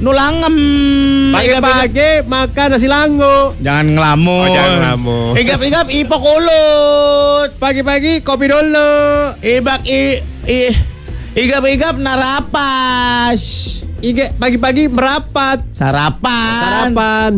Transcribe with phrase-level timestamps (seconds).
[0.00, 0.56] nulangem.
[1.30, 3.54] Pagi-pagi makan nasi lango.
[3.60, 4.48] Jangan ngelamun.
[4.48, 5.32] Oh, jangan ngelamun.
[5.36, 7.50] Igap igap ipok ulut.
[7.60, 8.92] Pagi-pagi kopi dulu.
[9.38, 10.60] Ibak i, i
[11.36, 13.40] igap igap narapas.
[14.00, 15.60] Ige pagi-pagi merapat.
[15.76, 16.60] Sarapan.
[16.64, 17.32] Sarapan.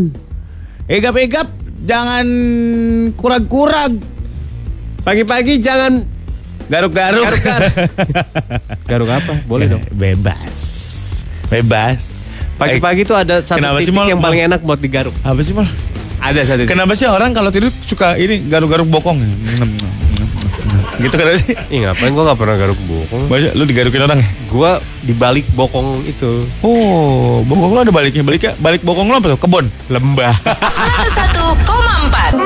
[0.87, 1.49] Igap igap
[1.83, 2.27] jangan
[3.19, 3.99] kurang-kurang.
[5.03, 6.15] Pagi-pagi jangan
[6.73, 7.27] Garuk-garuk.
[7.27, 7.75] Garuk-garuk.
[8.89, 9.35] garuk apa?
[9.45, 9.85] Boleh dong.
[9.93, 10.57] Bebas.
[11.53, 12.22] Bebas.
[12.63, 14.07] Pagi-pagi tuh ada satu Kenapa sih, titik Mal?
[14.09, 14.27] yang Mal?
[14.27, 15.15] paling enak buat digaruk.
[15.21, 15.67] Apa sih mal?
[16.19, 16.71] Ada satu titik.
[16.71, 19.19] Kenapa sih orang kalau tidur suka ini garuk-garuk bokong?
[20.95, 21.51] Gitu kenapa sih?
[21.69, 23.27] Ih ngapain gua gak pernah garuk bokong.
[23.27, 24.29] Banyak lu digarukin orang ya?
[24.47, 28.23] Gua di balik bokong itu Oh, bokong lu ada baliknya.
[28.23, 29.41] Baliknya balik bokong lu apa tuh?
[29.41, 29.67] Kebon.
[29.89, 30.35] lembah.
[30.47, 32.39] 101,4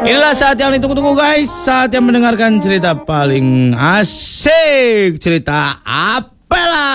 [0.08, 1.50] Inilah saat yang ditunggu-tunggu guys.
[1.50, 5.18] Saat yang mendengarkan cerita paling asik.
[5.18, 6.88] Cerita Apela.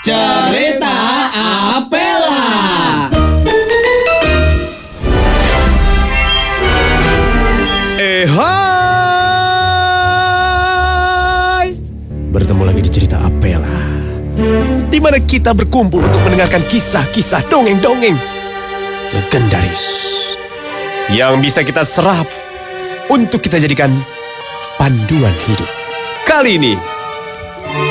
[0.00, 1.28] Cerita
[1.76, 2.40] Apela.
[8.00, 8.56] eh hai.
[12.32, 13.68] Bertemu lagi di cerita Apela.
[14.88, 18.16] Di mana kita berkumpul untuk mendengarkan kisah-kisah dongeng-dongeng
[19.12, 19.84] legendaris
[21.12, 22.24] yang bisa kita serap
[23.12, 23.92] untuk kita jadikan
[24.80, 25.68] panduan hidup.
[26.24, 26.72] Kali ini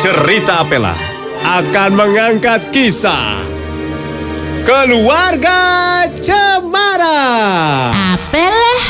[0.02, 1.08] cerita Apela
[1.50, 3.42] akan mengangkat kisah
[4.61, 5.58] keluarga
[6.22, 7.25] Cemara.
[8.14, 8.86] Apalah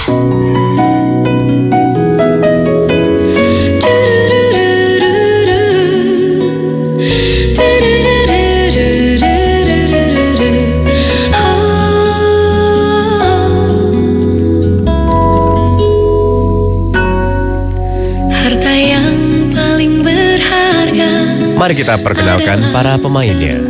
[21.69, 23.61] Mari kita perkenalkan para pemainnya.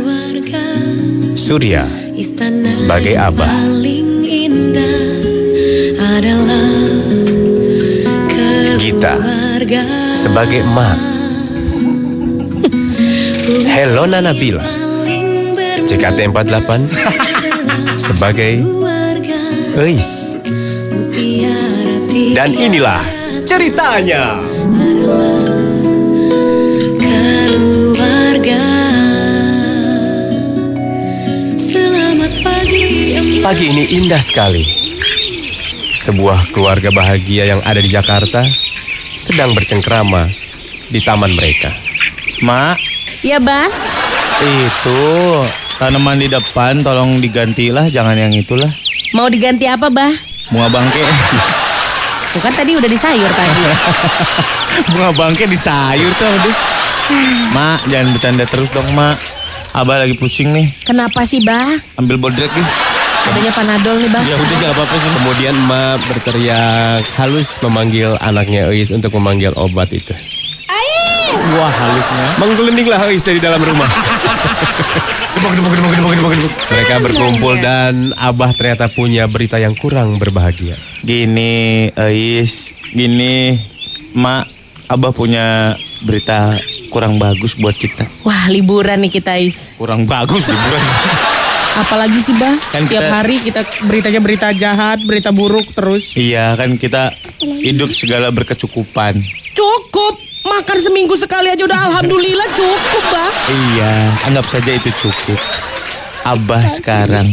[1.36, 1.84] Surya
[2.72, 3.52] Sebagai abah.
[8.80, 9.20] Gita.
[10.16, 10.96] sebagai emak.
[13.68, 14.64] Helona Nabila
[15.84, 16.70] berharga JKT48
[18.00, 18.64] sebagai
[19.76, 20.40] Eis.
[22.32, 23.04] Dan inilah
[23.44, 24.40] ceritanya.
[33.50, 34.62] Pagi ini indah sekali.
[35.98, 38.46] Sebuah keluarga bahagia yang ada di Jakarta
[39.18, 40.30] sedang bercengkrama
[40.86, 41.66] di taman mereka.
[42.46, 42.78] Mak,
[43.26, 43.66] Ya bah
[44.38, 45.02] itu
[45.82, 48.70] tanaman di depan tolong digantilah, jangan yang itulah.
[49.18, 50.14] Mau diganti apa bah?
[50.54, 51.02] Bunga bangke.
[52.30, 53.62] Tuh kan tadi udah di sayur tadi
[54.94, 56.54] Bunga bangke di sayur tuh, aduh.
[57.50, 59.18] Mak, jangan bercanda terus dong, Mak.
[59.74, 60.70] Abah lagi pusing nih.
[60.86, 61.66] Kenapa sih bah?
[61.98, 62.89] Ambil bodrek nih.
[63.30, 65.10] Adanya panadol nih bah Ya udah jangan apa-apa sih.
[65.14, 70.12] Kemudian emak berteriak halus memanggil anaknya Eis untuk memanggil obat itu.
[71.30, 72.26] Wah, halusnya.
[72.42, 73.86] Menggelindinglah Eis dari dalam rumah.
[76.70, 80.76] Mereka berkumpul dan Abah ternyata punya berita yang kurang berbahagia.
[81.00, 83.56] Gini, Ais, gini,
[84.12, 84.44] Mak,
[84.90, 88.04] Abah punya berita kurang bagus buat kita.
[88.26, 90.82] Wah liburan nih kita Is Kurang bagus liburan.
[91.80, 92.54] Apalagi sih bah?
[92.70, 97.88] Kan Tiap kita- hari kita beritanya berita jahat, berita buruk terus iya, kan kita hidup
[97.88, 99.16] segala berkecukupan.
[99.56, 103.92] Cukup Makan seminggu sekali aja udah alhamdulillah cukup bah Iya,
[104.24, 105.36] anggap saja itu cukup.
[106.24, 107.28] Abah sekarang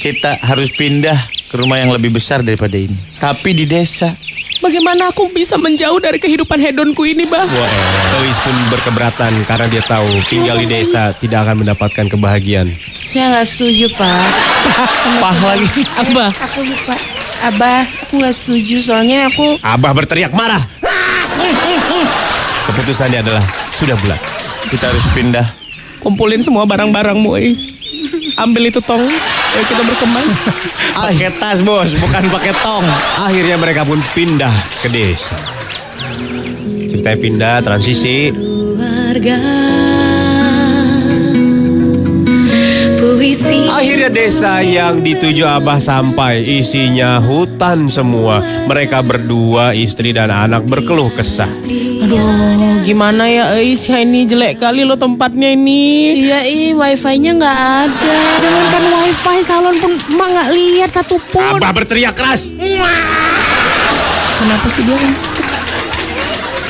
[0.00, 1.16] kita harus pindah
[1.48, 2.96] ke rumah yang lebih besar daripada ini.
[3.20, 4.16] Tapi di desa.
[4.68, 7.40] Bagaimana aku bisa menjauh dari kehidupan hedonku ini bah?
[7.40, 12.68] Wah, Eis pun berkeberatan karena dia tahu tinggal di desa tidak akan mendapatkan kebahagiaan.
[13.08, 14.28] Saya nggak setuju pak.
[15.24, 15.88] Pah lagi.
[16.04, 17.00] Abah Aku lupa.
[17.48, 20.60] Abah, aku nggak setuju soalnya aku Abah berteriak marah.
[22.68, 24.20] Keputusannya adalah sudah bulat.
[24.68, 25.48] Kita harus pindah.
[26.04, 27.72] kumpulin semua barang-barangmu Is
[28.36, 29.08] Ambil itu tong
[29.58, 30.30] Ayo kita berkemas
[31.02, 32.86] Pakai tas, Bos, bukan pakai tong.
[33.18, 35.34] Akhirnya mereka pun pindah ke desa.
[36.86, 38.30] Ceritanya pindah, transisi.
[38.30, 39.38] keluarga
[43.02, 48.38] Puisi Akhirnya desa yang dituju Abah sampai isinya hutan semua.
[48.70, 51.50] Mereka berdua, istri dan anak berkeluh kesah.
[52.08, 57.58] Aduh gimana ya Is ya ini jelek kali lo tempatnya ini iya ih wifi-nya nggak
[57.84, 58.16] ada.
[58.40, 62.56] Jangankan wifi salon pun emak nggak lihat satupun Abah berteriak keras.
[64.40, 64.96] Kenapa sih dia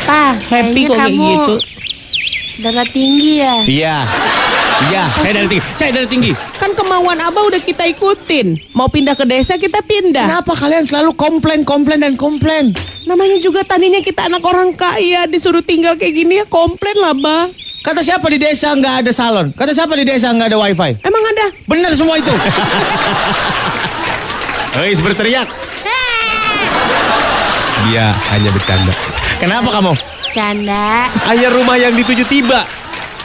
[0.09, 1.55] Pak, happy kok kayak kamu gitu
[2.59, 3.55] darah tinggi ya.
[3.63, 3.97] Iya.
[4.79, 5.63] Iya, saya dari tinggi.
[5.75, 6.33] Saya dari tinggi.
[6.69, 8.77] Kan kemauan Abah udah kita ikutin.
[8.77, 10.29] Mau pindah ke desa kita pindah.
[10.29, 12.77] Kenapa kalian selalu komplain, komplain dan komplain?
[13.09, 17.49] Namanya juga tadinya kita anak orang kaya disuruh tinggal kayak gini ya komplain lah, Bah.
[17.81, 19.49] Kata siapa di desa nggak ada salon?
[19.57, 20.93] Kata siapa di desa nggak ada wifi?
[21.01, 21.57] Emang ada?
[21.65, 22.37] Benar semua itu.
[24.77, 25.49] Guys berteriak.
[27.89, 28.93] Dia hanya bercanda.
[29.41, 29.97] Kenapa kamu?
[30.37, 31.09] Canda.
[31.33, 32.61] Ayah rumah yang dituju tiba.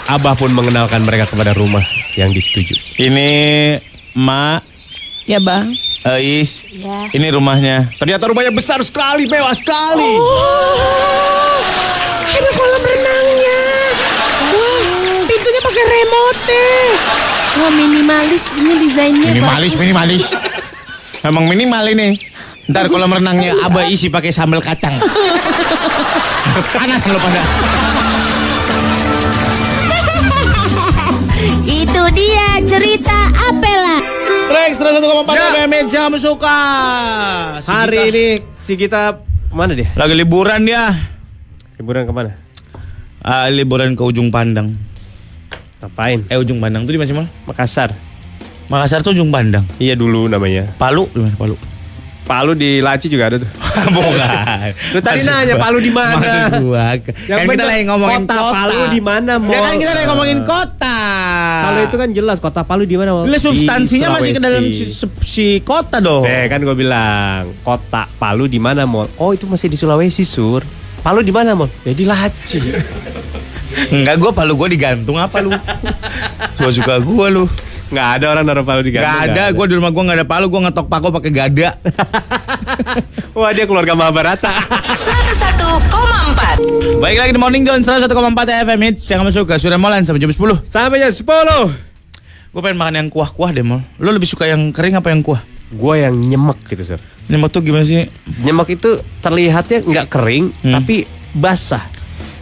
[0.08, 1.84] Abah pun mengenalkan mereka kepada rumah
[2.16, 2.76] yang dituju.
[3.00, 3.30] Ini
[4.14, 4.62] Ma,
[5.24, 5.64] Ya, Bah.
[6.04, 6.68] Ais.
[6.68, 7.08] Ya.
[7.10, 7.88] Ini rumahnya.
[7.96, 10.12] Ternyata rumahnya besar sekali, mewah sekali.
[10.20, 11.58] Oh,
[12.28, 13.62] ada kolam renangnya.
[14.52, 14.84] Wah,
[15.24, 16.64] pintunya pakai remote.
[17.54, 19.80] Wah minimalis ini desainnya Minimalis, bagus.
[19.80, 20.24] minimalis.
[21.24, 22.20] Emang minimal ini.
[22.68, 25.00] Ntar kolam renangnya abah isi pakai sambal kacang.
[26.76, 27.42] Panas lo pada.
[31.94, 33.14] Itu dia cerita
[33.54, 34.02] Apela.
[34.50, 35.62] Trax 101,4 Ya.
[35.62, 36.58] FM kamu suka.
[37.62, 38.26] Si Hari kita ini
[38.58, 39.22] si kita
[39.54, 39.94] mana dia?
[39.94, 40.90] lagi liburan dia.
[41.78, 42.34] Liburan ke mana?
[43.22, 44.74] Ah, liburan ke ujung pandang.
[45.86, 46.26] Ngapain?
[46.34, 47.30] Eh ujung pandang tuh di mana sih mal?
[47.46, 47.94] Makassar.
[48.74, 49.62] Makassar tuh ujung pandang.
[49.78, 50.74] Iya dulu namanya.
[50.82, 51.54] Palu di mana Palu?
[52.24, 53.50] Palu di Laci juga ada tuh.
[53.96, 54.70] Bukan.
[54.92, 56.14] Lu tadi Maksud nanya gua- Palu di mana?
[56.16, 56.86] Maksud gua.
[56.96, 58.54] Yang kan kita lagi ngomongin kota kota.
[58.56, 59.60] Palu di mana, Ya Mol?
[59.60, 60.98] kan kita lagi ngomongin kota.
[61.62, 63.12] Palu itu kan jelas kota Palu di mana?
[63.14, 63.26] Mol?
[63.26, 64.86] Lah, substansinya masih ke dalam si,
[65.22, 66.24] si- kota dong.
[66.24, 69.12] Eh kan gue bilang kota Palu di mana mall?
[69.18, 70.64] Oh itu masih di Sulawesi sur.
[71.00, 71.68] Palu di mana mall?
[71.84, 72.64] Ya di Laci.
[73.90, 75.52] Enggak gua Palu gua digantung apa lu?
[76.56, 77.44] Gua suka gua lu.
[77.94, 80.26] Nggak ada orang naruh Palu di Gak Ganteng, ada, gua di rumah gua nggak ada
[80.26, 81.70] Palu, gua ngetok paku pakai gada.
[83.38, 84.50] Wah dia keluarga Mahabharata.
[84.50, 90.18] 101,4 Baik lagi di Morning Zone 101,4 FM Hits yang kamu suka sudah mulai sampai
[90.18, 90.64] jam 10.
[90.64, 91.22] Sampai jam 10.
[92.50, 93.82] Gue pengen makan yang kuah-kuah deh, Mol.
[93.98, 95.42] Lo lebih suka yang kering apa yang kuah?
[95.70, 97.02] Gue yang nyemek gitu sur.
[97.26, 98.06] Nyemek tuh gimana sih?
[98.42, 100.74] Nyemek itu terlihatnya nggak kering Hmm.
[100.78, 101.82] tapi basah.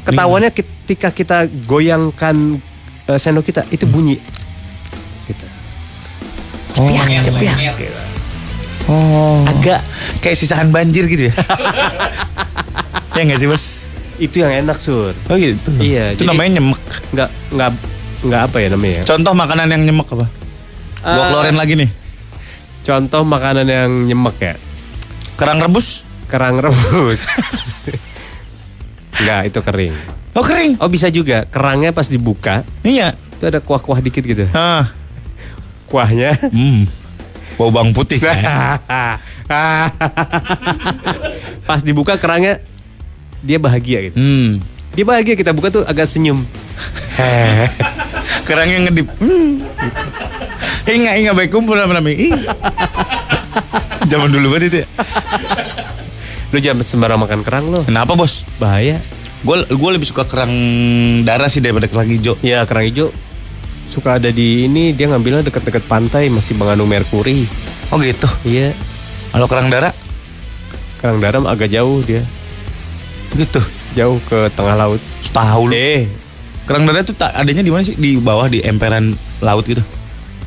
[0.04, 2.60] Ketahuannya ketika kita goyangkan
[3.08, 4.20] eh, sendok kita itu bunyi.
[4.20, 4.40] Gitu.
[6.72, 7.76] Cepiak, cepiak.
[7.78, 8.00] Gitu.
[8.88, 9.46] Oh.
[9.46, 9.84] Agak
[10.20, 11.34] Kayak sisahan banjir gitu ya?
[13.16, 13.66] ya nggak sih, Bos?
[14.18, 15.18] itu yang enak sur.
[15.28, 15.74] Oh gitu.
[15.82, 16.82] Iya, Itu jadi- namanya nyemek.
[17.10, 17.70] Nggak nggak
[18.22, 18.94] nggak apa ya namanya?
[18.94, 19.04] ya?
[19.04, 20.26] Contoh makanan yang nyemek apa?
[21.02, 21.90] Gua Eh, keluarin lagi nih.
[22.82, 24.54] Contoh makanan yang nyemek ya.
[25.34, 26.06] Kerang rebus.
[26.30, 27.26] Kerang rebus.
[29.22, 29.94] Enggak, itu kering.
[30.32, 30.72] Oh kering.
[30.78, 33.18] Oh bisa juga, kerangnya pas dibuka Iya.
[33.36, 34.46] itu ada kuah-kuah dikit gitu.
[34.54, 34.86] Ah.
[35.92, 36.40] Kuahnya.
[36.40, 36.88] Hmm.
[37.60, 38.32] Bau bawang putih kan?
[41.68, 42.64] pas dibuka kerangnya
[43.44, 44.16] dia bahagia gitu.
[44.16, 44.64] hmm.
[44.96, 46.48] Dia bahagia kita buka tuh agak senyum.
[48.48, 49.08] Kerangnya ngedip.
[49.20, 49.68] Hmm.
[50.88, 52.32] Ingat ingat baik kumpul sama Nami.
[54.08, 54.88] Zaman dulu banget itu ya.
[56.52, 57.84] Lu jangan sembarang makan kerang lo.
[57.84, 58.48] Kenapa bos?
[58.60, 59.00] Bahaya.
[59.44, 60.52] Gue gue lebih suka kerang
[61.24, 62.36] darah sih daripada kerang hijau.
[62.44, 63.12] Ya kerang hijau
[63.92, 67.44] suka ada di ini dia ngambilnya deket-deket pantai masih mengandung merkuri.
[67.92, 68.26] Oh gitu.
[68.42, 68.72] Iya.
[69.30, 69.92] Kalau kerang darah
[70.98, 72.24] Kerang daram agak jauh dia.
[73.34, 73.60] gitu.
[73.92, 75.02] Jauh ke tengah laut.
[75.28, 75.74] Tahu lu.
[75.74, 76.08] Eh,
[76.64, 77.94] Kerang darah tuh tak adanya di mana sih?
[77.94, 79.84] Di bawah di emperan laut gitu.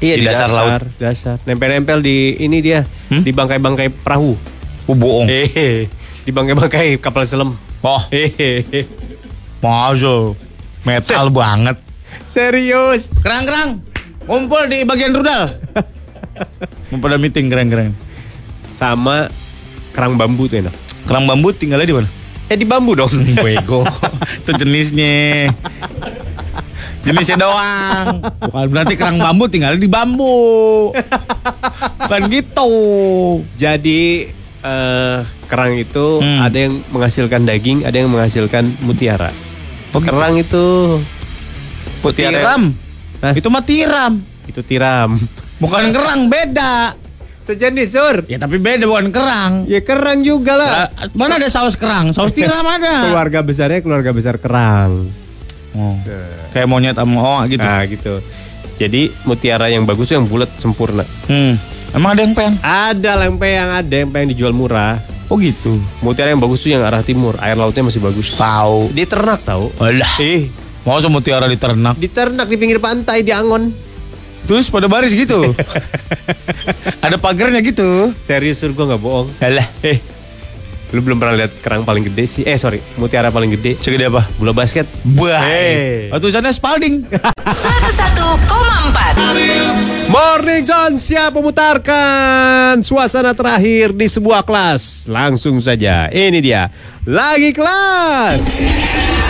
[0.01, 0.81] Iya Di dasar laut.
[0.97, 1.37] Dasar.
[1.45, 3.21] Nempel-nempel di ini dia, Hmm?
[3.21, 4.33] di bangkai-bangkai perahu.
[4.85, 5.29] Oh bohong.
[5.29, 5.85] Eh,
[6.23, 7.53] di bangkai-bangkai kapal selam.
[7.81, 8.89] Oh, Eh,
[9.61, 10.33] masa
[10.83, 11.77] metal banget.
[12.25, 13.11] Serius.
[13.19, 13.83] Kerang-kerang,
[14.25, 15.59] ngumpul di bagian rudal.
[16.91, 17.95] Mau pada meeting kerang-kerang.
[18.71, 19.31] Sama
[19.91, 20.75] kerang bambu tuh enak.
[21.05, 22.09] Kerang bambu tinggalnya di mana?
[22.47, 23.11] Eh di bambu dong.
[23.45, 23.87] Bego.
[24.43, 25.49] Itu jenisnya.
[27.05, 28.25] Jenisnya doang.
[28.41, 30.91] Bukan berarti kerang bambu tinggal di bambu.
[32.01, 32.71] Bukan gitu.
[33.55, 34.33] Jadi
[34.65, 36.41] eh, kerang itu Hmm.
[36.41, 39.29] ada yang menghasilkan daging, ada yang menghasilkan mutiara.
[39.93, 40.09] Oh, gitu.
[40.09, 40.65] Kerang itu
[42.05, 42.37] mutiara.
[42.37, 42.63] Tiram.
[43.25, 43.33] Hah?
[43.33, 44.13] Itu mah tiram.
[44.45, 45.17] Itu tiram.
[45.57, 46.93] Bukan kerang, beda.
[47.45, 48.17] Sejenis sur.
[48.25, 49.53] Ya tapi beda bukan kerang.
[49.69, 50.89] Ya kerang juga lah.
[50.89, 52.17] Lah, mana ada saus kerang?
[52.17, 53.05] Saus tiram ada.
[53.13, 55.13] Keluarga besarnya keluarga besar kerang.
[55.77, 55.97] Oh.
[56.57, 57.61] Kayak monyet sama oh gitu.
[57.61, 58.25] Nah gitu.
[58.81, 61.05] Jadi mutiara yang bagus tuh yang bulat sempurna.
[61.29, 61.61] Hmm.
[61.93, 62.57] Emang ada yang peyang?
[62.65, 64.99] Ada lempeng ada yang pengen dijual murah.
[65.29, 65.79] Oh gitu.
[66.01, 68.33] Mutiara yang bagus tuh yang arah timur, air lautnya masih bagus.
[68.35, 68.89] Tahu.
[68.91, 69.69] Di ternak tahu.
[69.79, 70.17] Alah.
[70.17, 70.49] Eh,
[70.85, 71.97] Mau sama mutiara di ternak.
[71.97, 73.73] di ternak di pinggir pantai di Angon.
[74.45, 75.57] Terus pada baris gitu.
[77.05, 78.13] ada pagarnya gitu.
[78.21, 79.33] Serius sur gua nggak bohong.
[79.41, 79.65] Alah.
[79.81, 80.05] Eh,
[80.93, 82.43] lu belum pernah lihat kerang paling gede sih?
[82.45, 83.81] Eh sorry, mutiara paling gede.
[83.81, 84.29] Segede apa?
[84.37, 84.85] Bola basket.
[85.17, 85.41] Bah.
[85.41, 86.13] Hey.
[86.13, 87.09] Oh, tulisannya Spalding.
[87.09, 87.33] 101,4
[89.17, 95.09] 101,4 Morning John siap memutarkan suasana terakhir di sebuah kelas.
[95.09, 96.69] Langsung saja, ini dia.
[97.09, 98.45] Lagi kelas.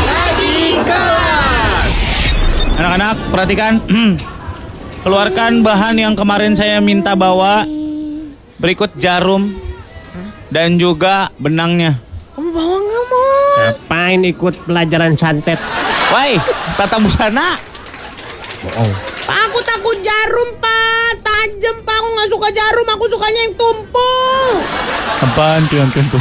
[0.03, 0.44] Lagi
[0.83, 1.95] kelas.
[2.75, 3.73] Anak-anak, perhatikan.
[5.05, 7.69] Keluarkan bahan yang kemarin saya minta bawa.
[8.59, 9.53] Berikut jarum
[10.49, 12.01] dan juga benangnya.
[12.35, 13.29] Kamu bawa nggak mau?
[13.55, 15.61] Ngapain ikut pelajaran santet?
[16.09, 16.41] Woi,
[16.81, 17.59] tata busana.
[18.65, 21.21] Pak, aku takut jarum, Pak.
[21.21, 21.95] Tajam, Pak.
[22.01, 22.87] Aku nggak suka jarum.
[22.97, 24.49] Aku sukanya yang tumpul.
[25.21, 26.21] Apaan tuh yang tumpul?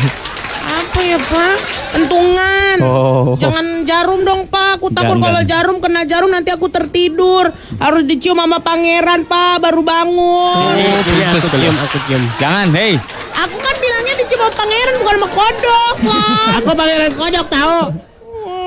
[0.68, 1.83] Apa ya, Pak?
[1.94, 2.78] Entungan.
[2.82, 3.38] Oh.
[3.38, 4.82] Jangan jarum dong, Pak.
[4.82, 7.54] Aku takut kalau jarum kena jarum nanti aku tertidur.
[7.78, 9.62] Harus dicium sama pangeran, Pak.
[9.62, 10.74] Baru bangun.
[10.78, 12.22] Ini aku cium, aku cium.
[12.42, 12.98] Jangan, hei.
[13.34, 16.48] Aku kan bilangnya dicium sama pangeran bukan sama kodok, Pak.
[16.62, 17.80] Aku pangeran kodok tahu.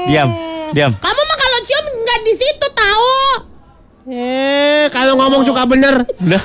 [0.06, 0.28] Diam,
[0.70, 0.92] diam.
[0.94, 3.18] Kamu mah kalau cium nggak di situ tahu.
[4.06, 6.06] Eh, kalau ngomong suka bener.
[6.22, 6.42] Udah.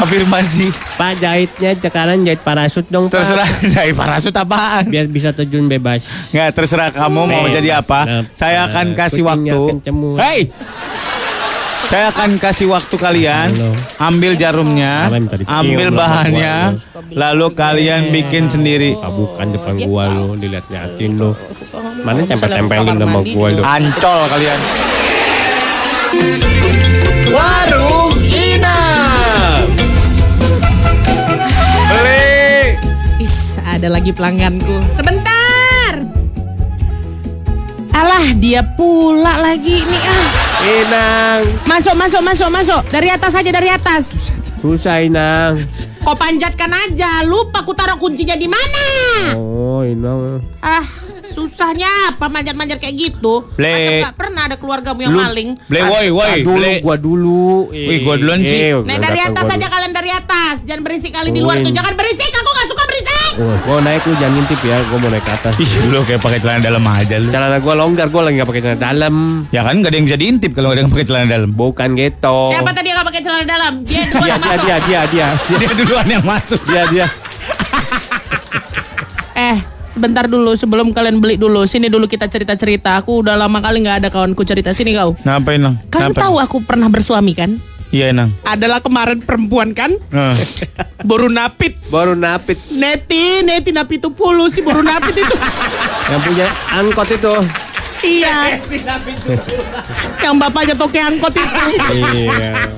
[0.00, 0.72] Afirmasi.
[0.96, 3.20] Pak jahitnya sekarang jahit parasut dong, Pak.
[3.20, 4.88] Terserah saya parasut apaan.
[4.88, 6.04] Biar bisa terjun bebas.
[6.32, 7.54] Nggak, terserah kamu mau Bebas.
[7.54, 8.00] jadi apa.
[8.08, 9.58] Nah, Saya akan kasih waktu.
[10.16, 10.40] Hei!
[11.90, 13.50] Saya akan kasih waktu kalian
[13.98, 15.10] ambil jarumnya,
[15.42, 16.78] ambil belum bahannya,
[17.10, 18.94] lalu kalian bikin sendiri.
[19.02, 21.34] Ah, bukan depan gua lo, dilihat liatin lo.
[22.06, 23.62] Mana tempel-tempelin nama gua lo.
[23.66, 24.60] Ancol kalian.
[27.26, 27.99] Warung
[33.80, 34.76] ada lagi pelangganku.
[34.92, 36.04] Sebentar.
[37.90, 40.26] Alah, dia pula lagi nih ah.
[40.60, 42.80] Inang, Masuk, masuk, masuk, masuk.
[42.92, 44.28] Dari atas aja, dari atas.
[44.60, 45.64] susah Inang.
[46.04, 47.24] Kau panjatkan aja.
[47.24, 48.84] Lupa aku taruh kuncinya di mana.
[49.32, 50.44] Oh, Inang.
[50.60, 50.84] Ah,
[51.24, 53.48] susahnya apa manjat-manjat kayak gitu?
[53.56, 53.64] Ble.
[53.64, 55.50] Macam gak pernah ada keluargamu yang Lu- maling.
[55.64, 56.28] Beli woi woi.
[56.28, 57.48] Ah, dulu, gua dulu.
[57.72, 58.60] Wih, gua duluan sih.
[58.68, 60.60] Eh, Nah dari atas aja kalian dari atas.
[60.68, 61.72] Jangan berisik kali di luar tuh.
[61.72, 62.28] Jangan berisik.
[62.28, 62.49] Aku.
[63.40, 65.54] Oh, gua naik lu jangan ngintip ya, gua mau naik ke atas.
[65.56, 67.32] Ih, lu kayak pakai celana dalam aja lu.
[67.32, 69.14] Celana gua longgar, gua lagi gak pakai celana dalam.
[69.48, 71.50] Ya kan nggak ada yang bisa diintip kalau nggak ada yang pakai celana dalam.
[71.50, 72.36] Bukan gitu.
[72.52, 73.72] Siapa tadi yang gak pakai celana dalam?
[73.80, 74.60] Dia duluan Dia, yang dia, masuk.
[74.60, 76.60] dia, dia, dia, dia, Dia duluan yang masuk.
[76.68, 77.06] dia, dia.
[79.32, 79.56] Eh,
[79.88, 81.64] sebentar dulu sebelum kalian beli dulu.
[81.64, 83.00] Sini dulu kita cerita-cerita.
[83.00, 84.76] Aku udah lama kali nggak ada kawanku cerita.
[84.76, 85.16] Sini kau.
[85.24, 85.80] Ngapain lang?
[85.88, 87.56] Kalian tahu aku pernah bersuami kan?
[87.90, 88.30] Iya nang.
[88.46, 89.90] Adalah kemarin perempuan kan?
[90.14, 90.34] Nah.
[91.10, 91.74] Baru napit.
[91.90, 95.36] Baru napit Neti, Neti napit itu puluh sih baru napit itu.
[96.12, 97.34] yang punya angkot itu.
[98.04, 98.60] iya.
[100.24, 101.60] Yang bapaknya toke angkot itu.
[102.04, 102.68] Iya.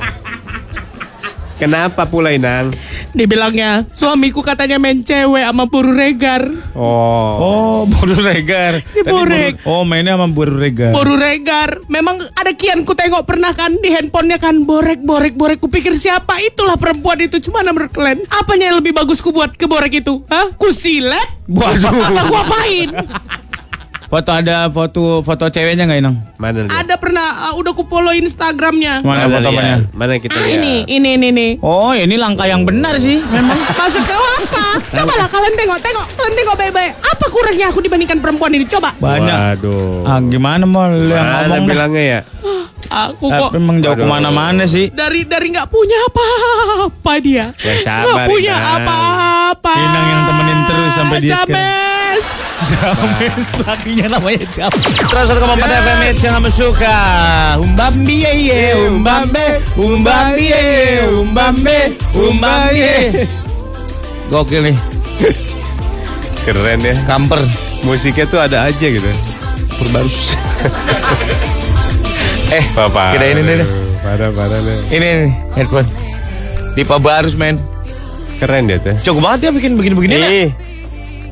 [1.58, 2.70] Kenapa pula Inang?
[3.12, 6.48] Dibilangnya, suamiku katanya main cewek sama buru regar.
[6.72, 7.32] Oh.
[7.38, 8.80] Oh, Boru Regar.
[8.86, 9.60] Si Tadi Borek.
[9.60, 10.90] Boru- Oh, mainnya sama Boru Regar.
[10.90, 11.84] Buru regar.
[11.86, 15.60] Memang ada kian ku tengok pernah kan di handphonenya kan borek borek borek.
[15.60, 17.36] Kupikir siapa itulah perempuan itu.
[17.38, 20.24] Cuma menurut kalian apanya yang lebih bagus ku buat ke borek itu?
[20.26, 20.48] Hah?
[20.54, 21.28] Ku silet?
[21.46, 21.92] Waduh.
[22.08, 22.88] Apa ku apain?
[24.12, 26.20] Foto ada foto foto ceweknya nggak Inang?
[26.36, 26.84] Mana dia?
[26.84, 29.00] Ada pernah uh, udah ku follow Instagramnya.
[29.00, 29.56] Mana Mana foto lihat?
[29.56, 29.76] apanya?
[29.96, 30.52] Mana kita Ah, lihat?
[30.52, 31.48] ini, ini, ini, ini.
[31.58, 33.56] Oh, ini langkah yang benar sih, memang.
[33.80, 34.64] Maksud kau apa?
[34.92, 36.92] Cobalah kalian tengok, tengok, kalian tengok baik-baik.
[37.00, 38.68] Apa kurangnya aku dibandingkan perempuan ini?
[38.68, 38.92] Coba.
[38.94, 39.36] Banyak.
[39.56, 40.04] Waduh.
[40.04, 41.64] Ah, gimana mau lu yang ngomong?
[41.64, 42.20] bilangnya ya?
[42.92, 44.92] Aku kok Tapi emang jauh ke mana-mana sih.
[44.92, 47.48] dari dari nggak punya apa-apa dia.
[47.56, 49.72] Ya, sabar, Nggak punya apa-apa.
[49.72, 51.56] Inang yang temenin terus sampai dia sekarang.
[52.12, 52.28] James.
[53.18, 54.82] James, lakinya namanya James.
[54.84, 56.96] Terus 1,4 FM hits yang kamu suka.
[57.58, 61.78] Umbambi ye ye, umbambe, umbambi ye ye, umbambe,
[62.12, 62.96] umbambi ye.
[64.28, 64.76] Gokil nih,
[66.44, 66.94] Keren ya.
[67.04, 67.40] kamper.
[67.82, 69.10] Musiknya tuh ada aja gitu.
[69.76, 70.32] Perbarus.
[72.56, 73.12] eh, Papa.
[73.12, 73.66] Kita ini deh.
[74.00, 74.78] Parah, parah deh.
[74.88, 75.88] Ini nih, headphone.
[76.72, 77.58] Tipe barus, men.
[78.38, 78.94] Keren dia tuh.
[79.02, 80.14] Cukup banget ya bikin begini-begini.
[80.16, 80.30] lah.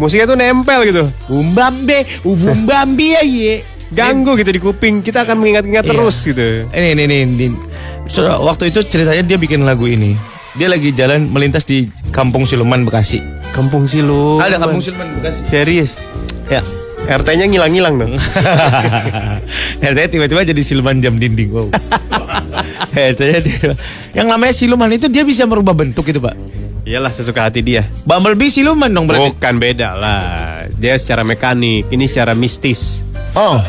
[0.01, 1.05] Musiknya tuh nempel gitu.
[1.29, 3.55] Umbambe, ubumbambi ye ye.
[3.93, 5.05] Ganggu gitu di kuping.
[5.05, 5.91] Kita akan mengingat-ingat Iya.
[5.93, 6.65] terus gitu.
[6.73, 7.17] Ini ini ini.
[7.29, 7.47] ini.
[8.09, 10.17] So, waktu itu ceritanya dia bikin lagu ini.
[10.57, 13.21] Dia lagi jalan melintas di Kampung Siluman Bekasi.
[13.53, 14.41] Kampung Silu.
[14.41, 15.45] Ada Kampung Siluman Bekasi.
[15.47, 16.01] Serius.
[16.49, 16.65] Ya.
[17.01, 18.13] RT-nya ngilang-ngilang dong.
[19.91, 21.51] RT tiba-tiba jadi siluman jam dinding.
[21.51, 21.69] Wow.
[22.95, 23.75] RT-nya
[24.15, 26.60] yang namanya siluman itu dia bisa merubah bentuk itu, Pak.
[26.85, 27.85] Iyalah sesuka hati dia.
[28.09, 29.37] Bumblebee siluman dong berarti.
[29.37, 30.25] Bukan beda lah.
[30.75, 33.05] Dia secara mekanik, ini secara mistis.
[33.37, 33.61] Oh.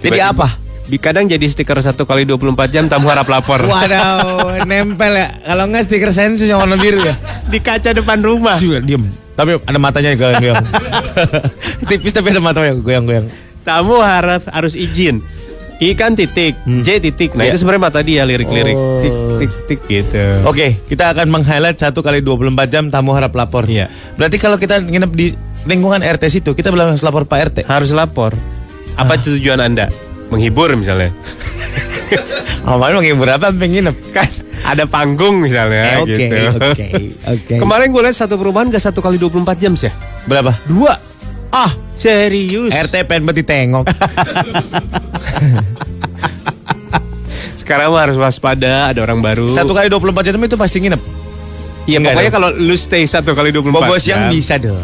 [0.00, 0.48] Jadi Tiba-tiba- apa?
[0.84, 3.64] Di kadang jadi stiker satu kali 24 jam tamu harap lapor.
[3.64, 5.32] Waduh, nempel ya.
[5.40, 7.16] Kalau enggak stiker sensus yang warna biru ya.
[7.48, 8.52] Di kaca depan rumah.
[8.52, 9.00] Sudah diem.
[9.32, 10.60] Tapi ada matanya goyang-goyang.
[11.88, 13.26] Tipis tapi ada matanya goyang-goyang.
[13.64, 15.24] Tamu harap harus izin.
[15.76, 17.34] I kan titik, J titik.
[17.34, 17.50] Nah Iya.
[17.50, 19.02] itu sebenarnya mata dia lirik-lirik Oh.
[19.02, 20.22] tik tik tik gitu.
[20.44, 23.66] Oke, kita akan meng-highlight satu kali 24 jam tamu harap lapor.
[23.66, 23.90] Iya.
[24.14, 27.58] Berarti kalau kita nginep di lingkungan RT situ, kita belum harus lapor Pak RT.
[27.64, 28.38] Harus lapor.
[28.94, 29.02] Ah.
[29.02, 29.90] Apa tujuan anda?
[30.28, 31.10] Menghibur misalnya.
[32.64, 33.92] Oh, mau menghibur apa nginep?
[34.08, 34.24] Kan
[34.64, 36.36] ada panggung misalnya Eh, Oke, gitu.
[36.56, 36.86] oke,
[37.28, 37.54] oke.
[37.60, 39.92] Kemarin gue lihat satu perumahan gak satu kali 24 jam sih ya?
[40.24, 40.56] Berapa?
[40.64, 40.96] Dua.
[41.52, 42.74] Ah, Serius.
[42.74, 43.84] RT pengen banget ditengok.
[47.60, 49.48] Sekarang harus waspada, ada orang baru.
[49.54, 51.00] Satu kali 24 jam itu pasti nginep.
[51.84, 52.36] Iya pokoknya dong.
[52.40, 54.00] kalau lu stay satu kali 24 Bobo jam.
[54.00, 54.80] siang bisa dong.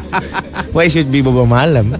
[0.76, 1.92] Why should be bobo malam?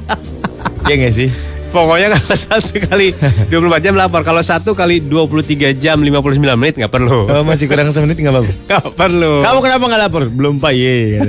[0.89, 1.29] Iya gak sih?
[1.69, 3.13] Pokoknya kalau satu kali
[3.49, 4.25] 24 jam lapor.
[4.25, 7.29] Kalau satu kali 23 jam 59 menit nggak perlu.
[7.29, 8.53] Oh, masih kurang semenit nggak apa-apa.
[8.69, 9.33] Nggak perlu.
[9.45, 10.23] Kamu kenapa nggak lapor?
[10.33, 11.21] Belum pak ye.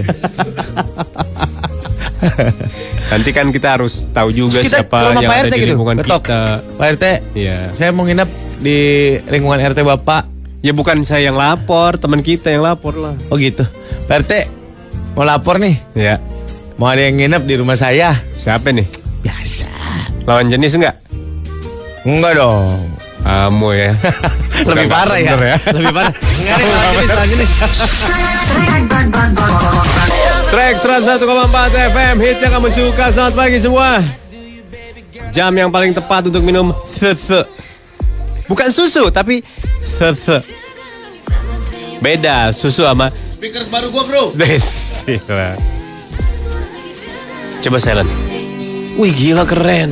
[3.14, 5.70] Nanti kan kita harus tahu juga Terus kita siapa yang Pak ada RT di gitu,
[5.70, 6.22] lingkungan ketok.
[6.26, 6.42] kita.
[6.74, 7.06] Pak RT,
[7.38, 7.58] Iya.
[7.70, 8.30] saya mau nginep
[8.60, 8.78] di
[9.30, 10.24] lingkungan RT bapak.
[10.60, 13.14] Ya bukan saya yang lapor, teman kita yang lapor lah.
[13.30, 13.62] Oh gitu.
[14.10, 14.32] Pak RT
[15.14, 15.78] mau lapor nih.
[15.94, 16.18] Ya.
[16.74, 18.18] Mau ada yang nginep di rumah saya.
[18.34, 18.90] Siapa nih?
[19.22, 19.70] Biasa.
[20.26, 20.98] Lawan jenis enggak?
[22.02, 22.90] Enggak dong.
[23.22, 23.94] Kamu ya.
[24.74, 25.38] Lebih parah ya.
[25.38, 26.12] bener Lebih parah.
[26.12, 27.50] Enggak ada lawan jenis, lawan jenis.
[30.54, 31.18] Track 101,4
[31.98, 33.10] FM hits yang kamu suka.
[33.10, 33.98] Selamat pagi semua.
[35.34, 37.42] Jam yang paling tepat untuk minum susu.
[38.46, 39.42] Bukan susu tapi
[39.82, 40.38] susu.
[42.06, 44.24] Beda susu sama Speaker baru gua bro.
[44.38, 44.62] Des.
[45.10, 45.58] Gila.
[47.66, 48.10] Coba silent.
[49.02, 49.90] Wih gila keren.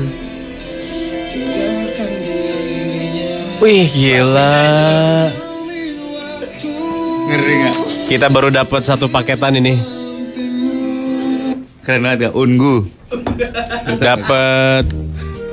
[3.65, 4.53] Wih gila.
[7.34, 7.77] Ngeri nggak?
[8.13, 10.00] Kita baru dapat satu paketan ini.
[11.82, 12.29] Keren banget ya.
[12.32, 12.86] Ungu.
[13.98, 14.86] Dapat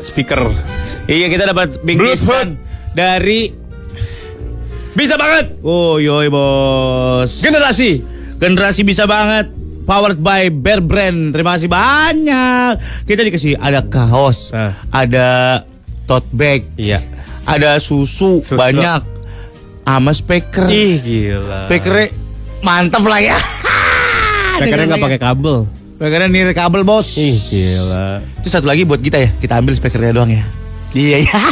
[0.00, 0.52] speaker.
[1.04, 2.60] Iya kita dapat bingkisan
[2.92, 3.52] dari
[4.90, 5.62] Bisa banget.
[5.62, 7.38] Oh yoi bos.
[7.38, 8.02] Generasi.
[8.36, 9.46] Generasi bisa banget.
[9.82, 11.30] Powered by Bear Brand.
[11.30, 12.72] Terima kasih banyak.
[13.06, 14.74] Kita dikasih ada kaos, Ah.
[14.90, 15.62] ada
[16.04, 17.00] tote bag, Iya.
[17.46, 18.52] ada susu, Susu.
[18.52, 19.00] banyak,
[19.80, 20.68] sama speaker.
[20.68, 21.70] Ih gila.
[21.70, 22.12] Speakernya
[22.60, 23.38] mantap lah ya.
[24.56, 25.58] Speakernya nggak pakai kabel.
[25.98, 27.18] Speakernya nir kabel bos.
[27.18, 28.22] Ih gila.
[28.38, 29.34] Itu satu lagi buat kita ya.
[29.34, 30.46] Kita ambil speakernya doang ya.
[30.94, 31.38] Iya iya.